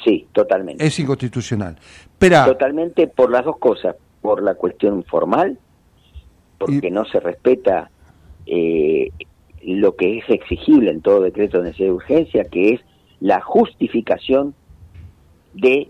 [0.03, 0.85] Sí, totalmente.
[0.85, 1.77] Es inconstitucional.
[2.19, 5.57] Totalmente por las dos cosas, por la cuestión formal,
[6.57, 7.89] porque no se respeta
[8.45, 9.11] eh,
[9.63, 12.81] lo que es exigible en todo decreto de necesidad de urgencia, que es
[13.21, 14.53] la justificación
[15.53, 15.89] de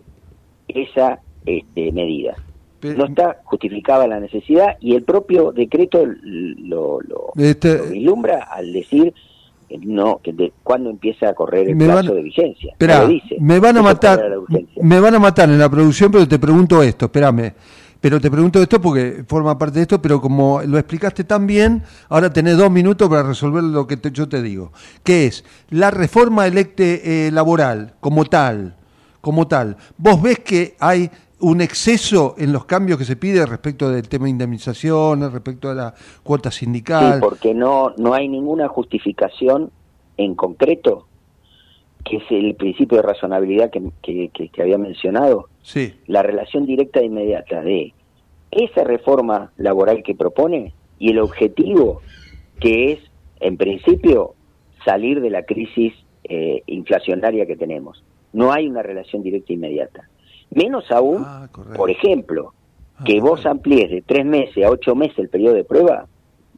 [0.67, 2.36] esa este, medida
[2.81, 7.81] no está justificada la necesidad y el propio decreto lo, lo, este,
[8.51, 9.13] al decir
[9.81, 12.75] no que de cuándo empieza a correr el plazo de vigencia.
[13.39, 14.21] me van a matar,
[14.81, 17.53] me van a matar en la producción, pero te pregunto esto, espérame.
[18.01, 21.83] Pero te pregunto esto porque forma parte de esto, pero como lo explicaste tan bien,
[22.07, 24.71] ahora tenés dos minutos para resolver lo que yo te digo.
[25.03, 25.43] ¿Qué es?
[25.69, 28.77] La reforma electe eh, laboral como tal,
[29.19, 29.75] como tal.
[29.97, 31.11] ¿Vos ves que hay
[31.41, 35.73] un exceso en los cambios que se pide respecto del tema de indemnizaciones, respecto a
[35.73, 37.15] la cuota sindical.
[37.15, 39.71] Sí, porque no, no hay ninguna justificación
[40.17, 41.08] en concreto,
[42.04, 45.47] que es el principio de razonabilidad que, que, que, había mencionado.
[45.62, 45.93] Sí.
[46.08, 47.93] La relación directa e inmediata de
[48.52, 52.02] esa reforma laboral que propone y el objetivo
[52.60, 52.99] que es,
[53.39, 54.34] en principio,
[54.84, 55.93] salir de la crisis
[56.25, 58.04] eh, inflacionaria que tenemos.
[58.34, 60.09] No hay una relación directa e inmediata.
[60.51, 62.53] Menos aún, ah, por ejemplo,
[62.97, 66.07] ah, que vos amplíes de tres meses a ocho meses el periodo de prueba,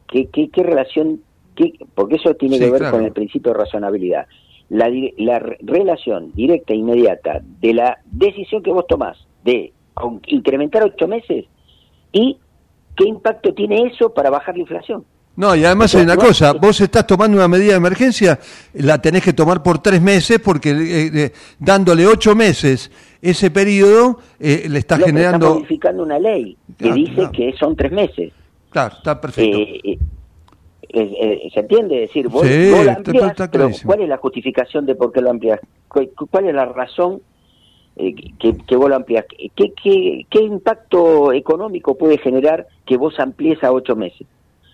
[0.07, 1.21] ¿qué, qué, qué relación?
[1.55, 4.27] Qué, porque eso tiene que ver con el principio de razonabilidad.
[4.69, 9.73] La, la relación directa e inmediata de la decisión que vos tomás de
[10.27, 11.45] incrementar ocho meses
[12.13, 12.37] y
[12.95, 15.05] qué impacto tiene eso para bajar la inflación.
[15.35, 18.37] No, y además hay una cosa, vos estás tomando una medida de emergencia,
[18.73, 22.91] la tenés que tomar por tres meses porque eh, eh, dándole ocho meses
[23.21, 25.45] ese periodo eh, le está generando...
[25.47, 28.33] Está modificando una ley que dice que son tres meses.
[28.69, 29.59] Claro, está perfecto.
[29.59, 29.99] Eh,
[30.93, 32.01] eh, ¿Se entiende?
[32.01, 35.59] Decir, vos, lo ampliás, pero ¿cuál es la justificación de por qué lo amplias?
[35.87, 37.21] ¿Cuál es la razón
[37.95, 39.25] que, que, vos lo ampliás?
[39.55, 44.27] ¿Qué, qué, qué impacto económico puede generar que vos amplíes a ocho meses?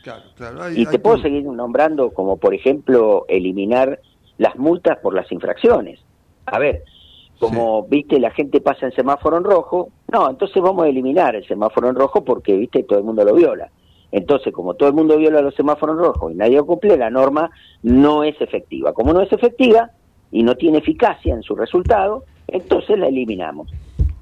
[0.04, 0.72] Claro, claro.
[0.74, 4.00] y te puedo seguir nombrando como, por ejemplo, eliminar
[4.38, 6.00] las multas por las infracciones.
[6.46, 6.84] A ver,
[7.40, 11.48] como viste la gente pasa en semáforo en rojo, no, entonces vamos a eliminar el
[11.48, 13.70] semáforo en rojo porque viste todo el mundo lo viola.
[14.12, 17.52] Entonces, como todo el mundo viola los semáforos en rojo y nadie cumple, la norma
[17.84, 18.94] no es efectiva.
[18.94, 19.92] Como no es efectiva,
[20.32, 23.72] y no tiene eficacia en su resultado, entonces la eliminamos.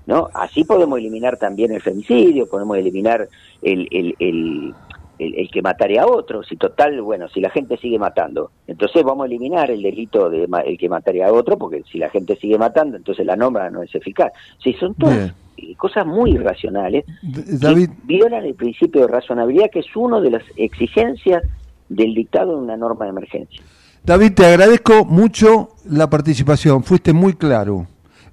[0.05, 0.29] ¿no?
[0.33, 3.27] Así podemos eliminar también el femicidio, podemos eliminar
[3.61, 4.73] el, el, el,
[5.19, 9.23] el, que mataría a otro, si total, bueno, si la gente sigue matando, entonces vamos
[9.23, 12.57] a eliminar el delito de el que mataría a otro, porque si la gente sigue
[12.57, 14.31] matando, entonces la norma no es eficaz.
[14.63, 15.33] Si son todas
[15.77, 17.89] cosas muy irracionales David...
[18.03, 21.43] violan el principio de razonabilidad, que es una de las exigencias
[21.89, 23.61] del dictado de una norma de emergencia.
[24.03, 27.87] David, te agradezco mucho la participación, fuiste muy claro.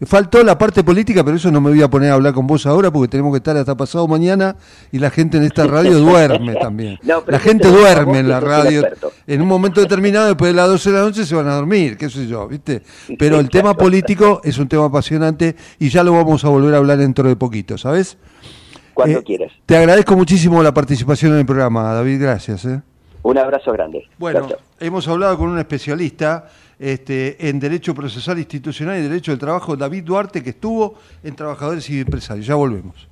[0.07, 2.67] Faltó la parte política, pero eso no me voy a poner a hablar con vos
[2.67, 4.57] ahora porque tenemos que estar hasta pasado mañana
[4.91, 6.99] y la gente en esta radio duerme también.
[7.27, 8.85] la gente duerme en la radio.
[9.27, 11.97] En un momento determinado, después de las 12 de la noche, se van a dormir,
[11.97, 12.83] qué sé yo, ¿viste?
[13.19, 16.79] Pero el tema político es un tema apasionante y ya lo vamos a volver a
[16.79, 18.19] hablar dentro de poquito, ¿sabes?
[18.95, 19.53] Cuando eh, quieras.
[19.67, 22.65] Te agradezco muchísimo la participación en el programa, David, gracias.
[22.65, 22.83] ¿eh?
[23.23, 24.09] Un abrazo grande.
[24.19, 24.49] Bueno,
[24.81, 26.49] hemos hablado con un especialista
[26.79, 31.89] este, en Derecho Procesal Institucional y Derecho del Trabajo, David Duarte, que estuvo en Trabajadores
[31.91, 32.47] y Empresarios.
[32.47, 33.12] Ya volvemos.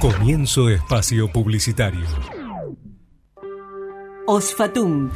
[0.00, 2.06] Comienzo espacio publicitario.
[4.26, 5.10] Osfatum.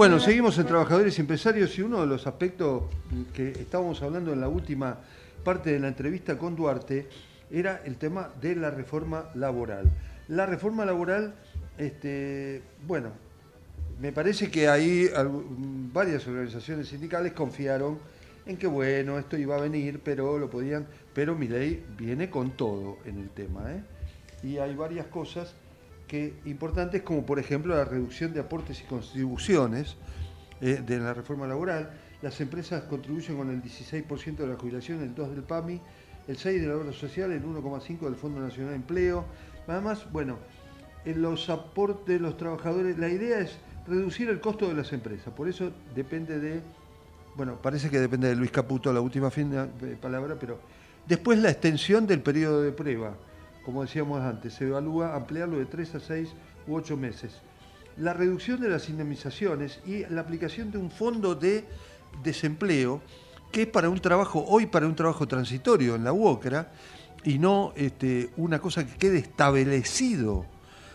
[0.00, 2.84] Bueno, seguimos en Trabajadores y Empresarios y uno de los aspectos
[3.34, 4.96] que estábamos hablando en la última
[5.44, 7.06] parte de la entrevista con Duarte
[7.50, 9.90] era el tema de la reforma laboral.
[10.28, 11.34] La reforma laboral,
[11.76, 13.10] este, bueno,
[14.00, 15.06] me parece que ahí
[15.92, 17.98] varias organizaciones sindicales confiaron
[18.46, 22.52] en que bueno, esto iba a venir, pero lo podían, pero mi ley viene con
[22.52, 23.82] todo en el tema, ¿eh?
[24.42, 25.54] Y hay varias cosas
[26.10, 29.94] que importantes como por ejemplo la reducción de aportes y contribuciones
[30.60, 31.88] eh, de la reforma laboral.
[32.20, 35.80] Las empresas contribuyen con el 16% de la jubilación, el 2% del PAMI,
[36.26, 39.24] el 6% de la obra social, el 1,5% del Fondo Nacional de Empleo.
[39.68, 40.38] Además, bueno,
[41.04, 43.56] en los aportes de los trabajadores, la idea es
[43.86, 45.32] reducir el costo de las empresas.
[45.32, 46.60] Por eso depende de,
[47.36, 50.58] bueno, parece que depende de Luis Caputo la última fin de palabra, pero
[51.06, 53.14] después la extensión del periodo de prueba
[53.64, 56.28] como decíamos antes, se evalúa ampliarlo de 3 a 6
[56.66, 57.40] u 8 meses.
[57.96, 61.64] La reducción de las indemnizaciones y la aplicación de un fondo de
[62.22, 63.02] desempleo
[63.52, 66.70] que es para un trabajo, hoy para un trabajo transitorio en la UOCRA,
[67.24, 70.46] y no este, una cosa que quede establecido,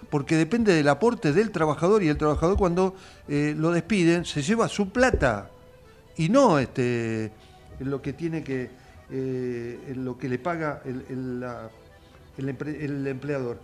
[0.09, 2.95] porque depende del aporte del trabajador y el trabajador cuando
[3.27, 5.49] eh, lo despiden se lleva su plata
[6.15, 7.31] y no este,
[7.79, 8.69] lo que tiene que,
[9.09, 11.69] eh, lo que le paga la
[12.37, 13.59] el, empleador.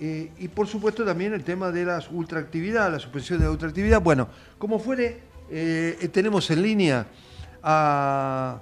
[0.00, 4.00] Eh, y por supuesto también el tema de las ultraactividad, la suspensión de la ultraactividad.
[4.00, 7.06] Bueno, como fuere, eh, tenemos en línea
[7.62, 8.60] a,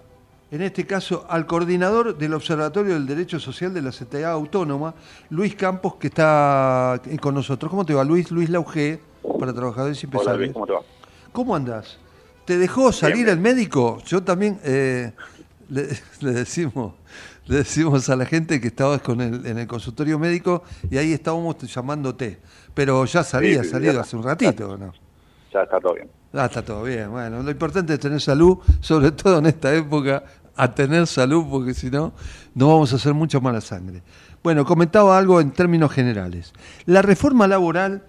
[0.50, 4.94] en este caso, al coordinador del Observatorio del Derecho Social de la CTA Autónoma,
[5.30, 7.68] Luis Campos, que está con nosotros.
[7.70, 8.30] ¿Cómo te va, Luis?
[8.30, 9.00] Luis Lauge.
[9.38, 10.38] para trabajadores y Hola, empresarios.
[10.38, 10.80] Luis, ¿cómo te va?
[11.32, 11.98] ¿Cómo andás?
[12.44, 13.30] ¿Te dejó salir bien.
[13.30, 13.98] el médico?
[14.06, 15.12] Yo también eh,
[15.68, 15.88] le,
[16.20, 16.92] le decimos
[17.46, 21.12] le decimos a la gente que estabas con el, en el consultorio médico y ahí
[21.12, 22.38] estábamos llamándote.
[22.74, 24.92] Pero ya salía, Sí, salido ya hace un ratito, ¿no?
[25.52, 26.08] Ya está todo bien.
[26.32, 27.10] Ah, está todo bien.
[27.10, 30.24] Bueno, lo importante es tener salud, sobre todo en esta época,
[30.56, 32.12] a tener salud, porque si no,
[32.54, 34.02] no vamos a hacer mucha mala sangre.
[34.42, 36.52] Bueno, comentaba algo en términos generales.
[36.84, 38.04] La reforma laboral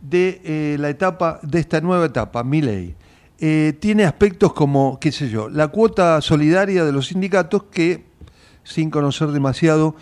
[0.00, 2.94] de eh, la etapa, de esta nueva etapa, mi ley,
[3.38, 8.13] eh, tiene aspectos como, qué sé yo, la cuota solidaria de los sindicatos que,
[8.64, 9.94] sin conocer demasiado,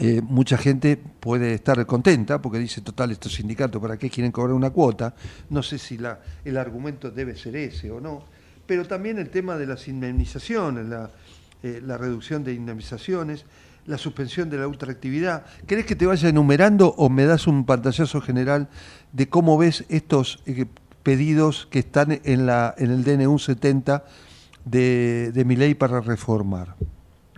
[0.00, 4.54] eh, mucha gente puede estar contenta porque dice, total, estos sindicatos, ¿para qué quieren cobrar
[4.54, 5.14] una cuota?
[5.50, 5.98] No sé si
[6.44, 8.24] el argumento debe ser ese o no,
[8.66, 11.10] pero también el tema de las indemnizaciones, la,
[11.62, 13.44] eh, la reducción de indemnizaciones,
[13.86, 15.44] la suspensión de la ultraactividad.
[15.66, 18.68] ¿Querés que te vaya enumerando o me das un pantallazo general
[19.12, 20.66] de cómo ves estos eh,
[21.02, 24.04] pedidos que están en, el DNU 70
[24.64, 26.74] de, de mi ley para reformar?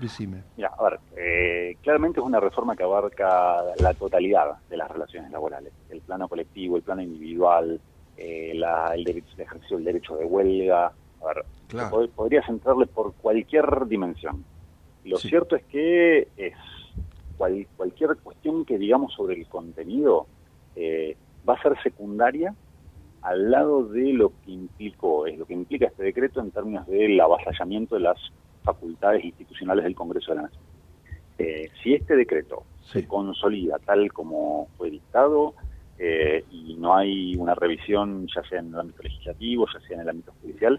[0.01, 0.45] Decime.
[0.57, 5.31] Mira, a ver, eh, claramente es una reforma que abarca la totalidad de las relaciones
[5.31, 7.81] laborales, el plano colectivo, el plano individual,
[8.17, 10.87] eh, la- el, derecho, el ejercicio del derecho de huelga.
[11.23, 11.91] A ver, Claro.
[11.97, 14.45] pod- podrías entrarle por cualquier dimensión.
[15.05, 15.29] Lo Sí.
[15.29, 16.55] cierto es que es
[17.39, 20.27] cual- cualquier cuestión que digamos sobre el contenido
[20.79, 21.17] eh,
[21.49, 22.55] va a ser secundaria
[23.23, 27.19] al lado de lo que implicó, es lo que implica este decreto en términos del
[27.19, 28.19] avasallamiento de las
[28.67, 30.63] facultades institucionales del Congreso de la Nación.
[31.39, 33.01] Eh, si este decreto Sí.
[33.03, 35.55] se consolida tal como fue dictado
[35.99, 40.03] eh, y no hay una revisión ya sea en el ámbito legislativo, ya sea en
[40.03, 40.79] el ámbito judicial,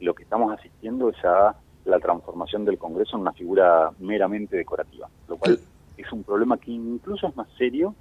[0.00, 1.54] lo que estamos asistiendo es a
[1.84, 5.58] la transformación del Congreso en una figura meramente decorativa, lo cual
[5.96, 7.94] es un problema que incluso es más serio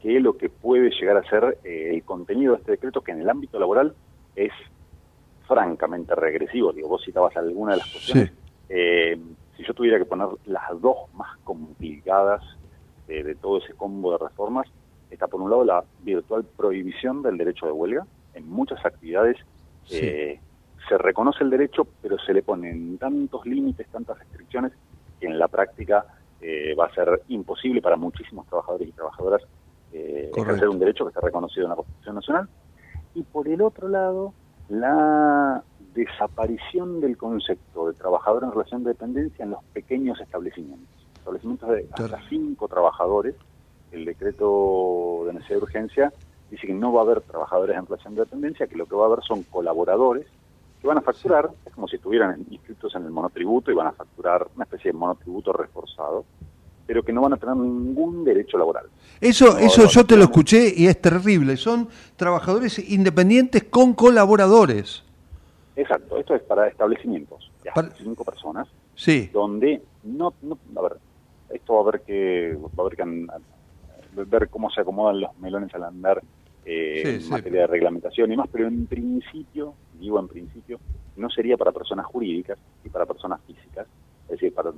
[0.00, 3.20] que lo que puede llegar a ser eh, el contenido de este decreto, que en
[3.22, 3.94] el ámbito laboral
[4.36, 4.52] es
[5.54, 6.72] francamente regresivo.
[6.72, 8.30] Digo, vos citabas alguna de las cuestiones.
[8.30, 8.36] Sí.
[8.70, 9.18] Eh,
[9.56, 12.42] si yo tuviera que poner las dos más complicadas
[13.06, 14.66] de, de todo ese combo de reformas,
[15.10, 18.06] está por un lado la virtual prohibición del derecho de huelga.
[18.34, 19.36] En muchas actividades
[19.84, 19.98] Sí.
[20.02, 20.40] eh,
[20.88, 24.72] se reconoce el derecho, pero se le ponen tantos límites, tantas restricciones,
[25.20, 26.06] que en la práctica
[26.40, 29.42] eh, va a ser imposible para muchísimos trabajadores y trabajadoras
[29.92, 32.48] eh, ejercer un derecho que está reconocido en la Constitución Nacional.
[33.14, 34.32] Y por el otro lado,
[34.68, 35.62] la
[35.94, 40.88] desaparición del concepto de trabajador en relación de dependencia en los pequeños establecimientos.
[41.16, 43.34] Establecimientos de hasta cinco trabajadores.
[43.92, 46.12] El decreto de necesidad de urgencia
[46.50, 49.04] dice que no va a haber trabajadores en relación de dependencia, que lo que va
[49.04, 50.26] a haber son colaboradores
[50.84, 53.92] que van a facturar, es como si estuvieran inscritos en el monotributo y van a
[53.92, 56.26] facturar una especie de monotributo reforzado,
[56.86, 58.86] pero que no van a tener ningún derecho laboral.
[59.20, 61.56] Eso, No, eso no, yo te lo escuché y es terrible.
[61.56, 65.04] Son trabajadores independientes con colaboradores.
[65.76, 70.82] Exacto, esto es para establecimientos de hasta Para- cinco personas, Sí, donde no, no, a
[70.82, 70.92] ver,
[71.50, 73.26] esto va a haber que, va a haber que an-
[74.12, 76.22] ver cómo se acomodan los melones al andar
[76.64, 77.30] eh, Sí, en sí.
[77.30, 80.80] materia de reglamentación y más, pero en principio, digo en principio,
[81.16, 83.86] no sería para personas jurídicas y para personas físicas,
[84.28, 84.70] es decir, para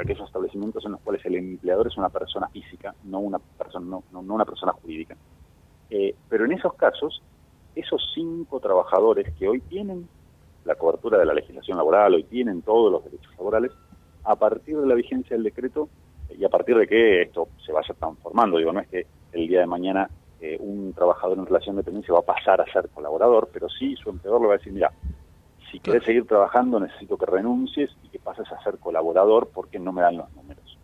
[0.00, 4.04] aquellos establecimientos en los cuales el empleador es una persona física, no una persona, no,
[4.10, 5.16] no- no una persona jurídica.
[5.90, 7.22] Eh, pero en esos casos,
[7.74, 10.08] esos cinco trabajadores que hoy tienen
[10.64, 13.72] la cobertura de la legislación laboral, hoy tienen todos los derechos laborales,
[14.24, 15.90] a partir de la vigencia del decreto
[16.28, 19.60] y a partir de que esto se vaya transformando, digo, no es que el día
[19.60, 23.48] de mañana eh, un trabajador en relación de dependencia va a pasar a ser colaborador,
[23.52, 24.92] pero sí su empleador le va a decir, mira,
[25.70, 29.92] si querés seguir trabajando necesito que renuncies y que pases a ser colaborador porque no
[29.92, 30.78] me dan los números.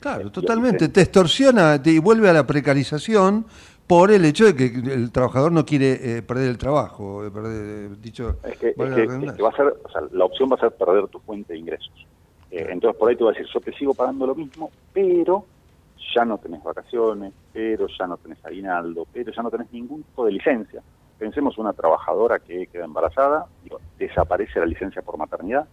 [0.00, 0.88] claro, totalmente.
[0.88, 3.46] Te extorsiona te- y vuelve a la precarización
[3.86, 7.24] por el hecho de que el trabajador no quiere eh, perder el trabajo.
[7.24, 9.90] eh, perder, eh, dicho, Es que, es que- la es que va a ser, o
[9.90, 11.92] sea, la opción va a ser perder tu fuente de ingresos.
[12.50, 15.46] Entonces por ahí te va a decir, yo te sigo pagando lo mismo, pero
[16.14, 20.24] ya no tenés vacaciones, pero ya no tenés aguinaldo, pero ya no tenés ningún tipo
[20.24, 20.82] de licencia.
[21.18, 25.68] Pensemos una trabajadora que queda embarazada, digo, desaparece la licencia por maternidad,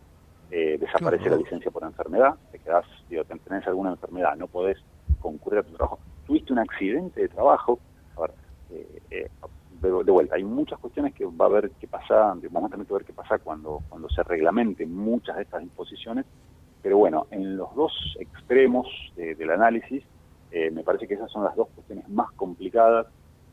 [0.50, 4.78] eh, desaparece la licencia por enfermedad, te quedás, digo, te- tenés alguna enfermedad, no podés
[5.20, 6.00] concurrir a tu trabajo.
[6.24, 7.80] Tuviste un accidente de trabajo,
[8.18, 8.34] a ver,
[8.70, 9.30] eh, eh,
[9.70, 12.88] de, de vuelta, hay muchas cuestiones que va a haber que pasar, vamos a tener
[12.88, 16.26] que ver qué pasa cuando, cuando se reglamenten muchas de estas disposiciones,
[16.82, 20.04] pero bueno, en los dos extremos de- del análisis,
[20.72, 23.08] me parece que esas son las dos cuestiones más complicadas,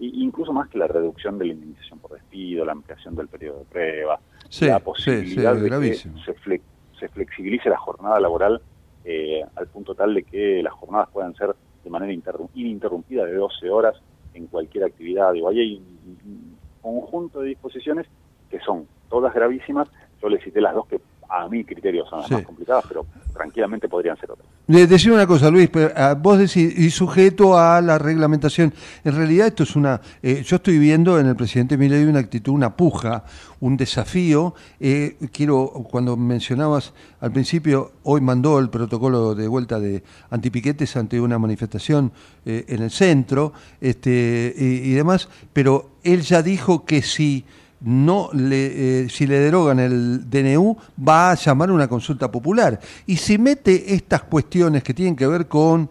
[0.07, 3.65] incluso más que la reducción de la indemnización por despido, la ampliación del periodo de
[3.67, 5.95] prueba, Sí, la posibilidad sí, de que
[6.25, 6.63] se, fle-
[6.99, 8.63] se flexibilice la jornada laboral
[9.05, 13.35] eh, al punto tal de que las jornadas puedan ser de manera interru- ininterrumpida de
[13.35, 13.97] 12 horas
[14.35, 15.33] en cualquier actividad.
[15.33, 18.07] Digo, ahí hay un conjunto de disposiciones
[18.49, 19.89] que son todas gravísimas.
[20.21, 21.01] Yo le cité las dos que
[21.33, 24.47] a mi criterio son las más complicadas, pero tranquilamente podrían ser otras.
[24.67, 28.73] Decir una cosa, Luis, ah, vos decís, y sujeto a la reglamentación,
[29.03, 32.53] en realidad esto es una, eh, yo estoy viendo en el presidente Milei una actitud,
[32.53, 33.25] una puja,
[33.61, 34.55] un desafío.
[34.79, 41.19] Eh, quiero, cuando mencionabas al principio, hoy mandó el protocolo de vuelta de antipiquetes ante
[41.19, 42.13] una manifestación
[42.45, 47.47] eh, en el centro este, y, y demás, pero él ya dijo que si
[47.85, 50.77] no le, eh, si le derogan el DNU,
[51.07, 52.79] va a llamar una consulta popular.
[53.07, 55.89] Y si mete estas cuestiones que tienen que ver con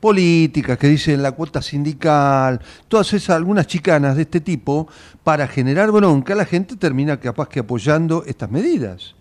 [0.00, 4.88] políticas, que dicen la cuota sindical, todas esas, algunas chicanas de este tipo,
[5.22, 9.14] para generar bronca, la gente termina capaz que apoyando estas medidas.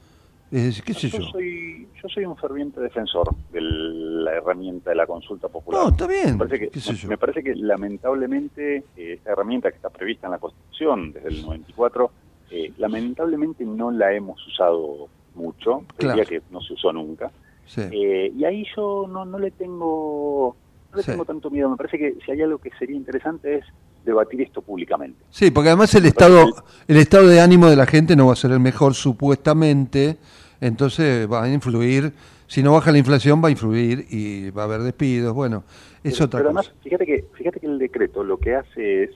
[0.52, 1.22] Es decir, ¿qué sé yo?
[1.32, 5.84] Soy, yo soy un ferviente defensor de la herramienta de la consulta popular.
[5.84, 6.38] No, está bien.
[6.38, 10.40] Me parece que, me parece que lamentablemente eh, esta herramienta que está prevista en la
[10.40, 12.12] Constitución desde el 94,
[12.50, 17.32] eh, lamentablemente no la hemos usado mucho, diría que no se usó nunca.
[17.78, 20.56] Eh, y ahí yo no, no le tengo
[20.92, 21.70] no le tengo tanto miedo.
[21.70, 23.66] Me parece que si hay algo que sería interesante es
[24.04, 25.20] debatir esto públicamente.
[25.30, 26.46] Sí, porque además el estado,
[26.88, 30.18] el estado de ánimo de la gente no va a ser el mejor supuestamente.
[30.62, 32.12] Entonces va a influir,
[32.48, 35.64] si no baja la inflación va a influir y va a haber despidos, bueno,
[36.04, 39.12] es pero, otra pero además, fíjate que, fíjate que el decreto lo que hace es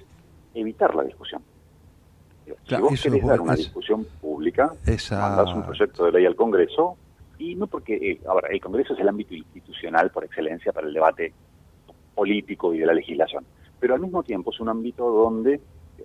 [0.54, 1.42] evitar la discusión.
[2.68, 4.74] Si vos querés dar una discusión pública,
[5.12, 6.98] mandas un proyecto de ley al Congreso,
[7.40, 10.94] y no porque, eh, ahora, el Congreso es el ámbito institucional por excelencia para el
[10.94, 11.34] debate
[12.16, 13.46] político y de la legislación,
[13.84, 15.60] pero al mismo tiempo es un ámbito donde,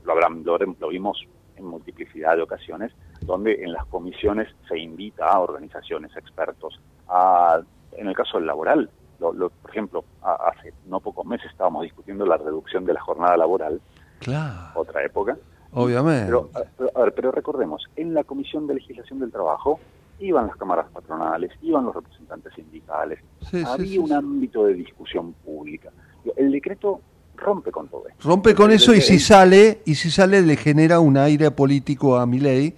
[0.05, 1.24] lo, habrán, lo, lo vimos
[1.55, 7.61] en multiplicidad de ocasiones, donde en las comisiones se invita a organizaciones, expertos, a,
[7.93, 12.37] en el caso del laboral, lo, por ejemplo, hace no pocos meses estábamos discutiendo la
[12.37, 13.81] reducción de la jornada laboral,
[14.18, 14.81] claro.
[14.81, 15.39] otra época.
[15.72, 16.26] Obviamente.
[16.26, 16.51] Pero,
[16.97, 19.79] a ver, pero recordemos, en la Comisión de Legislación del Trabajo
[20.18, 23.20] iban las cámaras patronales, iban los representantes sindicales,
[23.64, 25.93] había un ámbito de discusión pública.
[26.35, 27.03] El decreto
[27.39, 28.28] rompe con todo esto.
[28.28, 32.26] Rompe con eso y si sale, y si sale le genera un aire político a
[32.26, 32.74] mi ley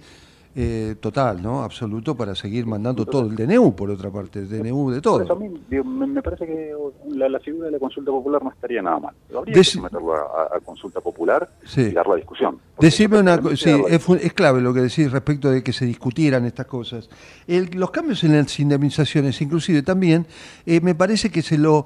[0.53, 1.63] eh, total, ¿no?
[1.63, 5.31] Absoluto para seguir mandando todo el DNU, por otra parte, el DNU de todo.
[5.31, 6.73] a mí me, parece que
[7.07, 9.15] la, figura de la consulta popular no estaría nada mal.
[9.33, 11.47] Habría que meterlo a, consulta popular
[11.77, 12.59] y dar la discusión.
[12.77, 16.65] Decime una cosa, sí, es, clave lo que decís respecto de que se discutieran estas
[16.65, 17.09] cosas.
[17.47, 20.25] los cambios en las indemnizaciones, inclusive también,
[20.65, 21.85] eh, me parece que se lo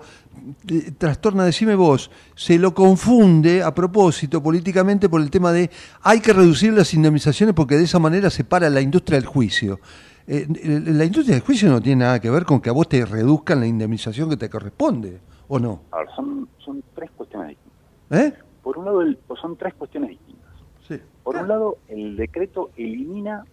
[0.97, 5.69] trastorna, decime vos, se lo confunde a propósito políticamente por el tema de
[6.01, 9.79] hay que reducir las indemnizaciones porque de esa manera se para la industria del juicio.
[10.27, 10.47] Eh,
[10.87, 13.59] la industria del juicio no tiene nada que ver con que a vos te reduzcan
[13.59, 15.81] la indemnización que te corresponde, ¿o no?
[15.91, 18.19] A ver, son, son tres cuestiones distintas.
[18.19, 18.33] ¿Eh?
[18.63, 20.53] Por un lado, pues son tres cuestiones distintas.
[20.87, 20.99] Sí.
[21.23, 23.45] Por un lado, el decreto elimina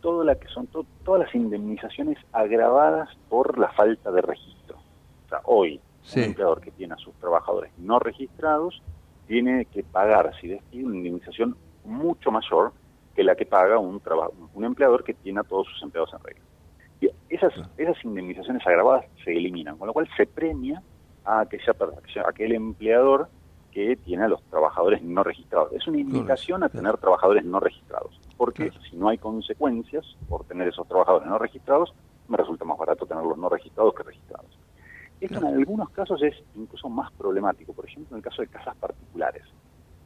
[0.00, 0.68] todo la que son
[1.02, 4.76] todas las indemnizaciones agravadas por la falta de registro.
[4.76, 5.80] O sea, hoy
[6.14, 8.82] un empleador que tiene a sus trabajadores no registrados
[9.26, 12.72] tiene que pagar, si despide, una indemnización mucho mayor
[13.14, 14.00] que la que paga un,
[14.54, 16.42] un empleador que tiene a todos sus empleados en regla.
[17.00, 20.82] Y esas, esas indemnizaciones agravadas se eliminan, con lo cual se premia
[21.24, 21.74] a, aquella,
[22.24, 23.28] a aquel empleador
[23.72, 25.72] que tiene a los trabajadores no registrados.
[25.72, 30.68] Es una invitación a tener trabajadores no registrados, porque si no hay consecuencias por tener
[30.68, 31.92] esos trabajadores no registrados,
[32.28, 34.63] me resulta más barato tenerlos no registrados que registrados.
[35.24, 38.76] Esto en algunos casos es incluso más problemático, por ejemplo en el caso de casas
[38.76, 39.42] particulares.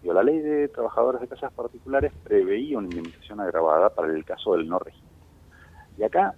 [0.05, 4.69] la ley de trabajadores de casas particulares preveía una indemnización agravada para el caso del
[4.69, 5.09] no registro.
[5.97, 6.35] Y acá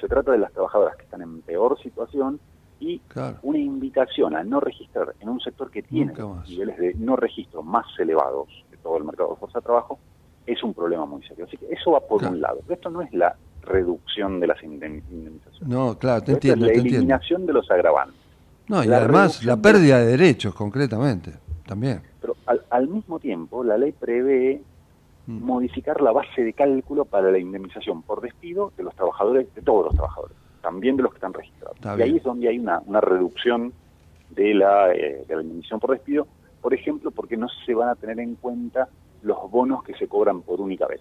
[0.00, 2.38] se trata de las trabajadoras que están en peor situación
[2.78, 3.02] y
[3.42, 6.12] una invitación a no registrar en un sector que tiene
[6.46, 9.98] niveles de no registro más elevados que todo el mercado de fuerza de trabajo
[10.46, 11.46] es un problema muy serio.
[11.46, 12.60] Así que eso va por un lado.
[12.62, 15.62] Pero esto no es la reducción de las indemnizaciones.
[15.62, 16.66] No, claro, te entiendo.
[16.66, 18.16] Es la eliminación de los agravantes.
[18.68, 21.32] No, y además la pérdida de derechos, concretamente,
[21.66, 22.02] también.
[22.20, 22.36] Pero
[22.70, 24.62] al, mismo tiempo, la ley prevé
[25.26, 25.44] mm.
[25.44, 29.86] modificar la base de cálculo para la indemnización por despido de los trabajadores, de todos
[29.86, 31.76] los trabajadores, también de los que están registrados.
[31.98, 33.72] y ahí es donde hay una, una reducción
[34.30, 36.26] de la, eh, de la indemnización por despido,
[36.60, 38.88] por ejemplo, porque no se van a tener en cuenta
[39.22, 41.00] los bonos que se cobran por única vez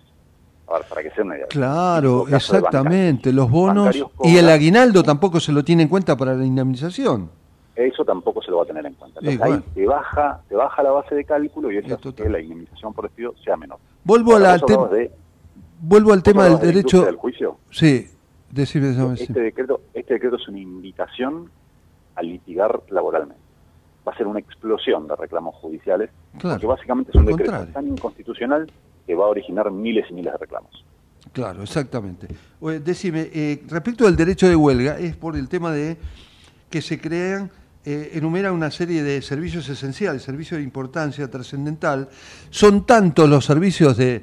[0.90, 1.48] para que sea una idea.
[1.48, 6.46] Claro, exactamente, los bonos y el aguinaldo tampoco se lo tiene en cuenta para la
[6.46, 7.30] indemnización.
[7.76, 9.20] Eso tampoco se lo va a tener en cuenta.
[9.22, 12.40] Entonces, ahí te baja, te baja la base de cálculo y eso hace que la
[12.40, 13.80] indemnización por despido sea menor.
[14.04, 14.58] Vuelvo, a
[15.82, 17.06] vuelvo al tema del derecho.
[17.06, 17.58] Del juicio.
[17.72, 18.08] Sí,
[18.50, 21.50] decime, Este decreto, este decreto es una invitación
[22.16, 23.42] a litigar laboralmente.
[24.08, 26.10] va a ser una explosión de reclamos judiciales,
[26.42, 28.70] porque básicamente es un decreto tan inconstitucional
[29.06, 30.86] que va a originar miles y miles de reclamos.
[31.34, 32.28] Claro, exactamente.
[32.84, 35.98] decime, eh, respecto al derecho de huelga, es por el tema de
[36.70, 37.52] que se crean,
[37.84, 42.10] eh, enumera una serie de servicios esenciales, servicios de importancia trascendental.
[42.50, 44.16] Son tantos los servicios de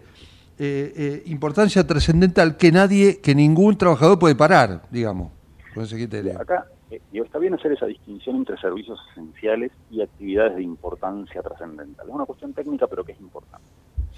[0.61, 5.33] eh, eh, importancia trascendental que nadie, que ningún trabajador puede parar, digamos,
[5.75, 6.41] con ese criterio.
[6.41, 6.67] Acá
[7.13, 12.09] está bien hacer esa distinción entre servicios esenciales y actividades de importancia trascendental.
[12.09, 13.67] Es una cuestión técnica, pero que es importante.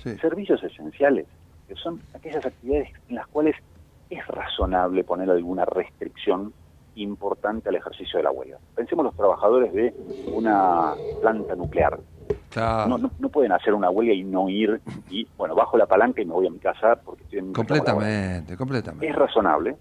[0.02, 1.26] Servicios esenciales,
[1.68, 3.56] que son aquellas actividades en las cuales
[4.08, 6.52] es razonable poner alguna restricción
[6.96, 8.58] importante al ejercicio de la huelga.
[8.74, 9.94] Pensemos los trabajadores de
[10.32, 11.98] una planta nuclear.
[12.56, 16.24] No, no, pueden hacer una huelga y no ir y, bueno, bajo la palanca y
[16.24, 19.08] me voy a mi casa porque estoy en Completamente, completamente.
[19.08, 19.76] Es razonable.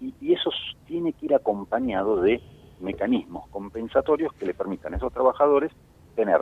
[0.00, 0.50] y, y eso
[0.86, 2.40] tiene que ir acompañado de
[2.80, 5.72] mecanismos compensatorios que le permitan a esos trabajadores
[6.14, 6.40] tener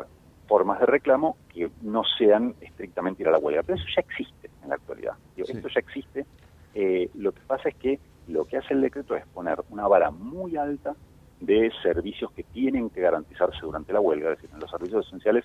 [0.48, 3.62] formas de reclamo que no sean estrictamente ir a la huelga.
[3.62, 5.12] Pero eso ya existe en la actualidad.
[5.36, 6.26] Esto ya existe.
[6.74, 10.10] Eh, lo que pasa es que lo que hace el decreto es poner una vara
[10.10, 10.94] muy alta
[11.40, 15.44] de servicios que tienen que garantizarse durante la huelga, es decir, en los servicios esenciales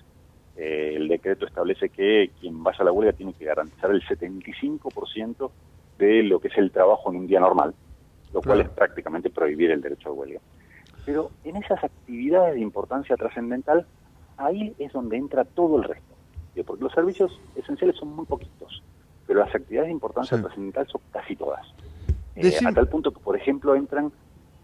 [0.56, 5.50] eh, el decreto establece que quien vaya a la huelga tiene que garantizar el 75%
[5.98, 7.74] de lo que es el trabajo en un día normal,
[8.32, 10.40] lo cual es prácticamente prohibir el derecho a huelga.
[11.04, 13.86] Pero en esas actividades de importancia trascendental,
[14.36, 16.14] ahí es donde entra todo el resto,
[16.66, 18.82] porque los servicios esenciales son muy poquitos,
[19.26, 21.66] pero las actividades de importancia trascendental son casi todas.
[22.36, 24.12] Eh, a tal punto que, por ejemplo, entran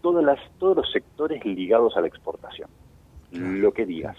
[0.01, 2.69] todas las, todos los sectores ligados a la exportación.
[3.31, 4.17] Lo que digas,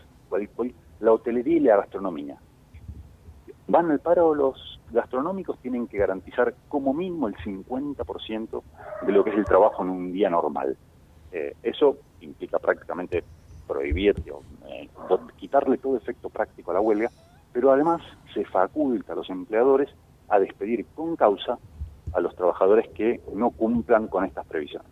[1.00, 2.38] la hotelería y la gastronomía.
[3.66, 8.62] Van al paro los gastronómicos, tienen que garantizar como mínimo el 50%
[9.06, 10.76] de lo que es el trabajo en un día normal.
[11.30, 13.24] Eh, eso implica prácticamente
[13.66, 14.14] prohibir,
[14.72, 14.88] eh,
[15.36, 17.10] quitarle todo efecto práctico a la huelga,
[17.52, 18.02] pero además
[18.32, 19.88] se faculta a los empleadores
[20.28, 21.58] a despedir con causa
[22.12, 24.88] a los trabajadores que no cumplan con estas previsiones.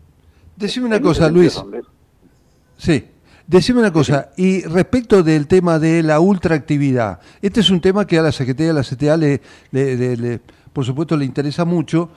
[0.56, 1.62] Decime una cosa, Luis.
[2.76, 3.04] Sí.
[3.46, 8.16] Decime una cosa, y respecto del tema de la ultraactividad, este es un tema que
[8.16, 9.40] a la Secretaría de la CTA, le,
[9.72, 10.40] le,
[10.72, 12.10] por supuesto, le interesa mucho,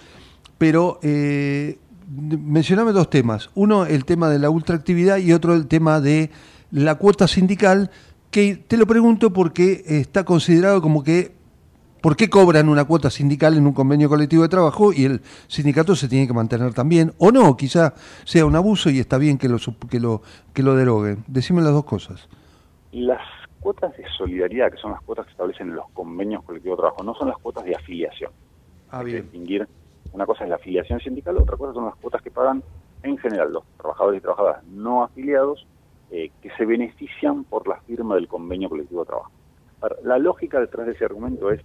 [0.60, 3.50] pero eh, mencioname dos temas.
[3.56, 6.30] Uno, el tema de la ultraactividad y otro, el tema de
[6.74, 7.92] la cuota sindical,
[8.32, 11.32] que te lo pregunto porque está considerado como que
[12.04, 15.96] ¿Por qué cobran una cuota sindical en un convenio colectivo de trabajo y el sindicato
[15.96, 17.14] se tiene que mantener también?
[17.18, 17.94] O no, quizá
[18.26, 19.56] sea un abuso y está bien que lo,
[19.90, 20.22] que lo,
[20.54, 21.24] que lo deroguen.
[21.28, 22.28] Decime las dos cosas.
[22.92, 23.22] Las
[23.62, 27.16] cuotas de solidaridad, que son las cuotas que establecen los convenios colectivos de trabajo, no
[27.16, 28.32] son las cuotas de afiliación.
[28.92, 29.22] Ah, bien.
[29.22, 29.66] distinguir,
[30.12, 32.62] una cosa es la afiliación sindical, otra cosa son las cuotas que pagan
[33.04, 35.66] en general los trabajadores y trabajadoras no afiliados
[36.16, 39.32] eh, que se benefician por la firma del convenio colectivo de trabajo.
[40.04, 41.60] La lógica detrás de ese argumento es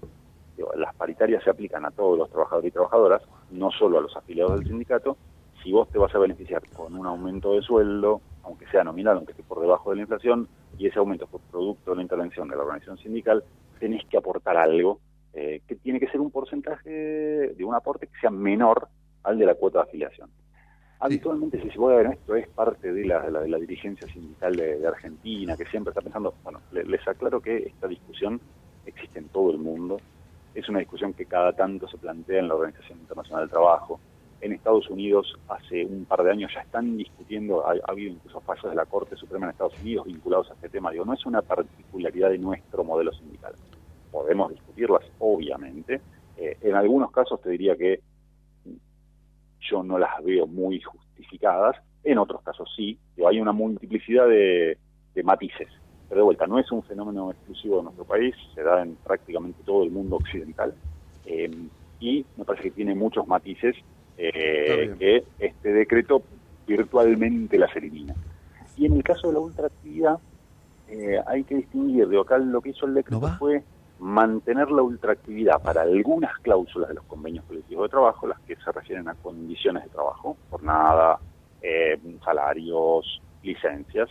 [0.74, 4.59] las paritarias se aplican a todos los trabajadores y trabajadoras, no solo a los afiliados
[4.59, 5.18] del sindicato.
[5.62, 9.32] Si vos te vas a beneficiar con un aumento de sueldo, aunque sea nominal, aunque
[9.32, 12.57] esté por debajo de la inflación, y ese aumento fue producto de la intervención de
[12.57, 13.44] la organización sindical,
[13.78, 14.99] tenés que aportar algo
[15.34, 18.88] eh, que tiene que ser un porcentaje de un aporte que sea menor
[19.24, 20.30] al de la cuota de afiliación.
[21.01, 24.84] Habitualmente, si se puede ver esto, es parte de la, de la, dirigencia sindical de,
[24.86, 28.40] Argentina, que siempre está pensando, bueno, les aclaro que esta discusión
[28.84, 29.99] existe en todo el mundo,
[30.55, 34.01] es una discusión que cada tanto se plantea en la Organización Internacional del Trabajo.
[34.40, 38.70] En Estados Unidos hace un par de años ya están discutiendo, ha, habido incluso fallos
[38.70, 40.90] de la Corte Suprema en Estados Unidos vinculados a este tema.
[40.90, 43.53] Digo, no es una particularidad de nuestro modelo sindical.
[44.11, 46.01] Podemos discutirlas, obviamente.
[46.36, 48.01] Eh, en algunos casos te diría que
[49.61, 52.99] yo no las veo muy justificadas, en otros casos sí.
[53.27, 54.77] hay una multiplicidad de
[55.25, 55.69] matices
[56.09, 59.63] pero de vuelta, no es un fenómeno exclusivo de nuestro país, se da en prácticamente
[59.65, 60.75] todo el mundo occidental
[61.27, 61.51] eh,
[62.01, 63.77] y me parece que tiene muchos matices
[64.17, 66.23] eh, que este decreto
[66.67, 68.15] virtualmente las elimina.
[68.77, 70.19] Y en el caso de la ultraactividad,
[70.89, 73.63] eh, hay que distinguir, de acá lo que hizo el decreto fue
[73.99, 78.72] mantener la ultraactividad para algunas cláusulas de los convenios colectivos de trabajo, las que se
[78.72, 81.18] refieren a condiciones de trabajo, jornada,
[82.24, 84.09] salarios, licencias,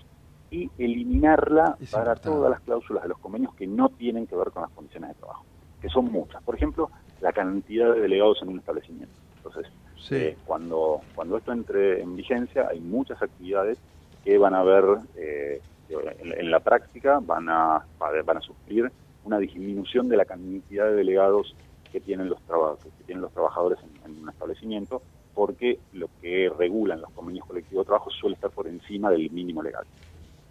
[0.50, 4.64] y eliminarla para todas las cláusulas de los convenios que no tienen que ver con
[4.64, 5.46] las condiciones de trabajo,
[5.82, 6.42] que son muchas.
[6.44, 6.90] Por ejemplo,
[7.22, 9.14] la cantidad de delegados en un establecimiento.
[9.38, 9.72] Entonces,
[10.12, 13.78] eh, cuando, cuando esto entre en vigencia, hay muchas actividades
[14.24, 14.84] que van a ver,
[15.16, 18.92] eh, en, la práctica, van a, van a sufrir
[19.28, 21.56] una disminución de la cantidad de delegados
[21.92, 25.02] que tienen los, que tienen los trabajadores en, un establecimiento,
[25.34, 29.62] porque lo que regulan los convenios colectivos de trabajo suele estar por encima del mínimo
[29.62, 29.86] legal.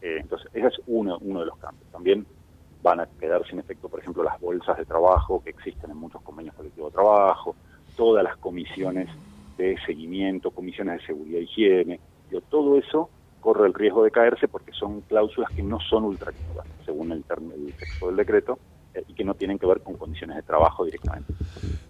[0.02, 1.90] Eh, entonces, ese es uno, uno de los cambios.
[1.90, 2.26] También
[2.82, 6.22] van a quedar sin efecto, por ejemplo, las bolsas de trabajo que existen en muchos
[6.22, 7.56] convenios colectivos de trabajo,
[7.96, 9.08] todas las comisiones
[9.56, 12.00] de seguimiento, comisiones de seguridad e higiene,
[12.50, 13.08] todo eso
[13.46, 17.22] corre el riesgo de caerse porque son cláusulas que no son ultraactivas, según el,
[17.54, 18.58] el texto del decreto,
[18.92, 21.32] eh, y que no tienen que ver con condiciones de trabajo directamente.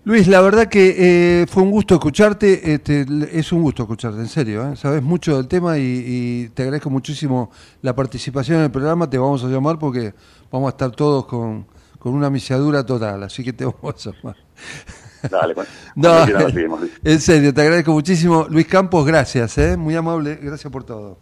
[0.04, 4.28] Luis, la verdad que eh, fue un gusto escucharte, este, es un gusto escucharte, en
[4.28, 4.76] serio, ¿eh?
[4.76, 7.50] sabes mucho del tema y, te agradezco muchísimo
[7.80, 10.12] la participación en el programa, te vamos a llamar porque
[10.52, 11.66] vamos a estar todos con,
[11.98, 14.36] con una misiadura total, así que te vamos a llamar.
[15.30, 15.70] Dale, bueno.
[15.96, 18.46] no, en serio, te agradezco muchísimo.
[18.50, 19.78] Luis Campos, gracias, ¿eh?
[19.78, 21.16] muy amable, gracias por todo.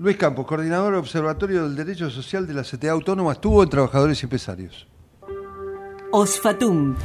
[0.00, 4.26] Luis Campos, coordinador Observatorio del Derecho Social de la CTA Autónoma, estuvo en Trabajadores y
[4.26, 4.86] Empresarios.
[6.10, 6.96] OSFATUM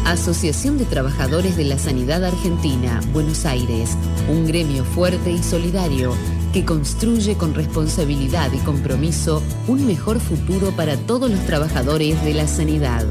[0.05, 3.97] Asociación de Trabajadores de la Sanidad Argentina, Buenos Aires,
[4.29, 6.13] un gremio fuerte y solidario
[6.53, 12.47] que construye con responsabilidad y compromiso un mejor futuro para todos los trabajadores de la
[12.47, 13.07] sanidad.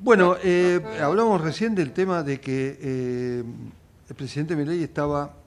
[0.00, 3.44] Bueno, eh, hablamos recién del tema de que eh,
[4.10, 5.43] el presidente Milei estaba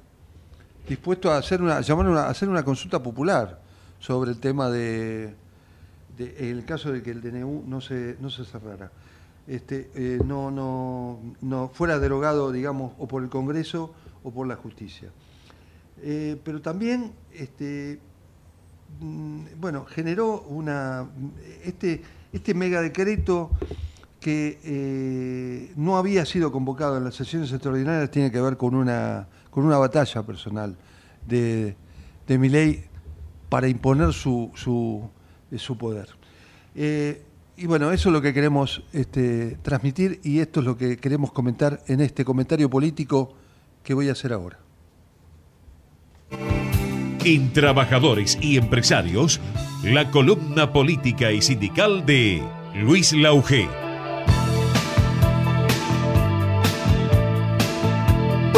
[0.87, 3.59] dispuesto a hacer una, llamar a hacer una consulta popular
[3.99, 5.35] sobre el tema de,
[6.17, 8.91] el caso de que el DNU no se, no se cerrara.
[9.47, 14.55] Este, eh, no, no, no fuera derogado, digamos, o por el Congreso o por la
[14.55, 15.09] justicia.
[16.01, 17.99] Eh, pero también, este,
[18.99, 21.07] mm, bueno, generó una,
[21.63, 22.01] este,
[22.33, 23.51] este mega decreto
[24.19, 29.27] que eh, no había sido convocado en las sesiones extraordinarias tiene que ver con una
[29.57, 30.77] con una batalla personal
[31.25, 31.75] de,
[32.27, 32.83] de Milei
[33.49, 35.09] para imponer su, su,
[35.57, 36.09] su poder.
[36.75, 37.23] Eh,
[37.57, 41.31] y bueno, eso es lo que queremos este, transmitir y esto es lo que queremos
[41.31, 43.33] comentar en este comentario político
[43.81, 44.59] que voy a hacer ahora.
[47.25, 49.41] En Trabajadores y Empresarios,
[49.83, 52.43] la columna política y sindical de
[52.75, 53.86] Luis Lauge.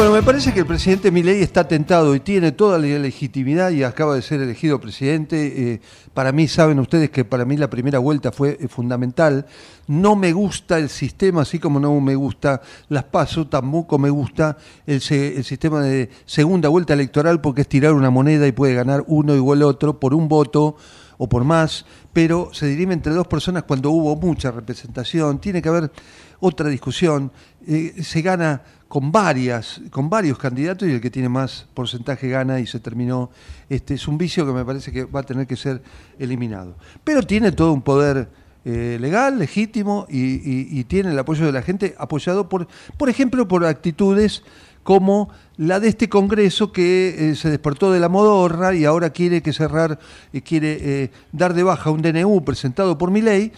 [0.00, 3.84] Bueno, me parece que el presidente Milei está tentado y tiene toda la legitimidad y
[3.84, 5.72] acaba de ser elegido presidente.
[5.74, 5.80] Eh,
[6.14, 9.44] para mí, saben ustedes que para mí la primera vuelta fue eh, fundamental.
[9.88, 14.56] No me gusta el sistema, así como no me gusta las pasos, tampoco me gusta
[14.86, 19.04] el, el sistema de segunda vuelta electoral porque es tirar una moneda y puede ganar
[19.06, 20.76] uno igual otro por un voto
[21.18, 21.84] o por más,
[22.14, 25.38] pero se dirime entre dos personas cuando hubo mucha representación.
[25.38, 25.92] Tiene que haber
[26.38, 27.30] otra discusión.
[27.66, 32.58] Eh, se gana con varias, con varios candidatos y el que tiene más porcentaje gana
[32.58, 33.30] y se terminó.
[33.68, 35.80] Este es un vicio que me parece que va a tener que ser
[36.18, 36.74] eliminado.
[37.04, 38.28] Pero tiene todo un poder
[38.64, 42.66] eh, legal, legítimo y, tiene el apoyo de la gente, apoyado por,
[42.98, 44.42] por ejemplo, por actitudes
[44.82, 49.40] como la de este Congreso que eh, se despertó de la modorra y ahora quiere
[49.40, 50.00] que cerrar,
[50.32, 53.52] eh, quiere dar de baja un DNU presentado por mi ley,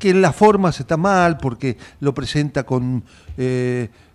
[0.00, 3.04] que en las formas está mal porque lo presenta con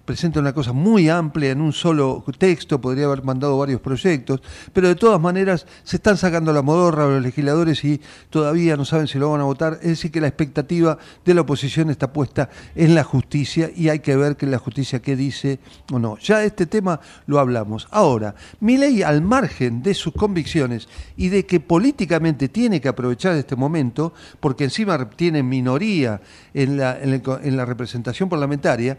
[0.07, 4.41] presenta una cosa muy amplia en un solo texto, podría haber mandado varios proyectos,
[4.71, 7.99] pero de todas maneras se están sacando la modorra los legisladores y
[8.29, 9.73] todavía no saben si lo van a votar.
[9.81, 13.99] Es decir, que la expectativa de la oposición está puesta en la justicia y hay
[13.99, 15.59] que ver que la justicia qué dice
[15.91, 16.17] o no.
[16.19, 17.89] Ya este tema lo hablamos.
[17.91, 20.87] Ahora, mi ley al margen de sus convicciones
[21.17, 26.21] y de que políticamente tiene que aprovechar este momento, porque encima tiene minoría
[26.53, 28.97] en la, en la representación parlamentaria,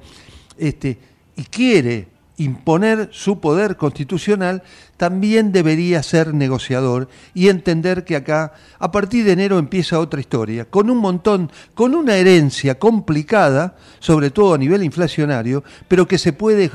[0.59, 0.99] este,
[1.37, 4.63] y quiere imponer su poder constitucional,
[4.99, 10.67] también debería ser negociador y entender que acá, a partir de enero, empieza otra historia,
[10.67, 16.33] con un montón, con una herencia complicada, sobre todo a nivel inflacionario, pero que se
[16.33, 16.71] puede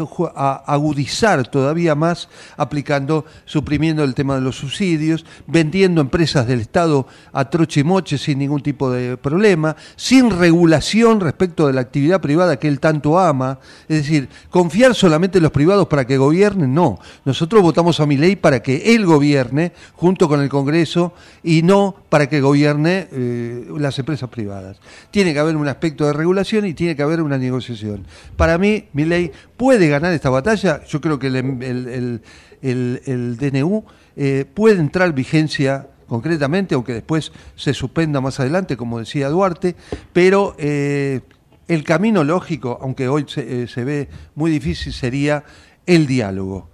[0.66, 7.50] agudizar todavía más aplicando, suprimiendo el tema de los subsidios, vendiendo empresas del Estado a
[7.50, 12.58] troche y moche sin ningún tipo de problema, sin regulación respecto de la actividad privada
[12.58, 13.60] que él tanto ama,
[13.90, 17.00] es decir, confiar solamente en los privados para que gobiernen, no.
[17.26, 21.96] Nosotros votamos a mi ley para que él gobierne junto con el Congreso y no
[22.10, 24.78] para que gobierne eh, las empresas privadas.
[25.10, 28.06] Tiene que haber un aspecto de regulación y tiene que haber una negociación.
[28.38, 30.84] Para mí, mi ley puede ganar esta batalla.
[30.86, 32.22] Yo creo que el,
[32.62, 33.84] el, DNU
[34.16, 39.76] eh, puede entrar en vigencia concretamente, aunque después se suspenda más adelante, como decía Duarte,
[40.12, 41.22] pero eh,
[41.68, 45.44] el camino lógico, aunque hoy se ve muy difícil, sería
[45.88, 46.73] el diálogo.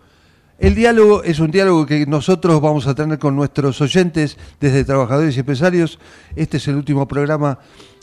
[0.59, 5.37] El diálogo es un diálogo que nosotros vamos a tener con nuestros oyentes desde Trabajadores
[5.37, 5.99] y Empresarios.
[6.35, 7.59] Este es el último programa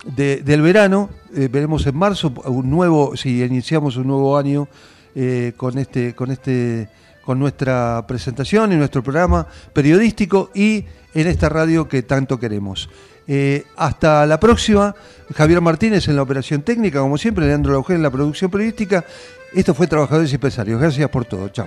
[0.07, 1.11] del verano.
[1.35, 4.69] Eh, veremos en marzo un nuevo, si iniciamos un nuevo año
[5.15, 6.89] eh, con este, con este,
[7.23, 12.89] con nuestra presentación y nuestro programa periodístico y en esta radio que tanto queremos.
[13.29, 14.95] Eh, hasta la próxima.
[15.35, 19.05] Javier Martínez en la operación técnica, como siempre, Leandro Laugel en la producción periodística.
[19.53, 20.81] Esto fue Trabajadores y Empresarios.
[20.81, 21.51] Gracias por todo.
[21.51, 21.67] Chao.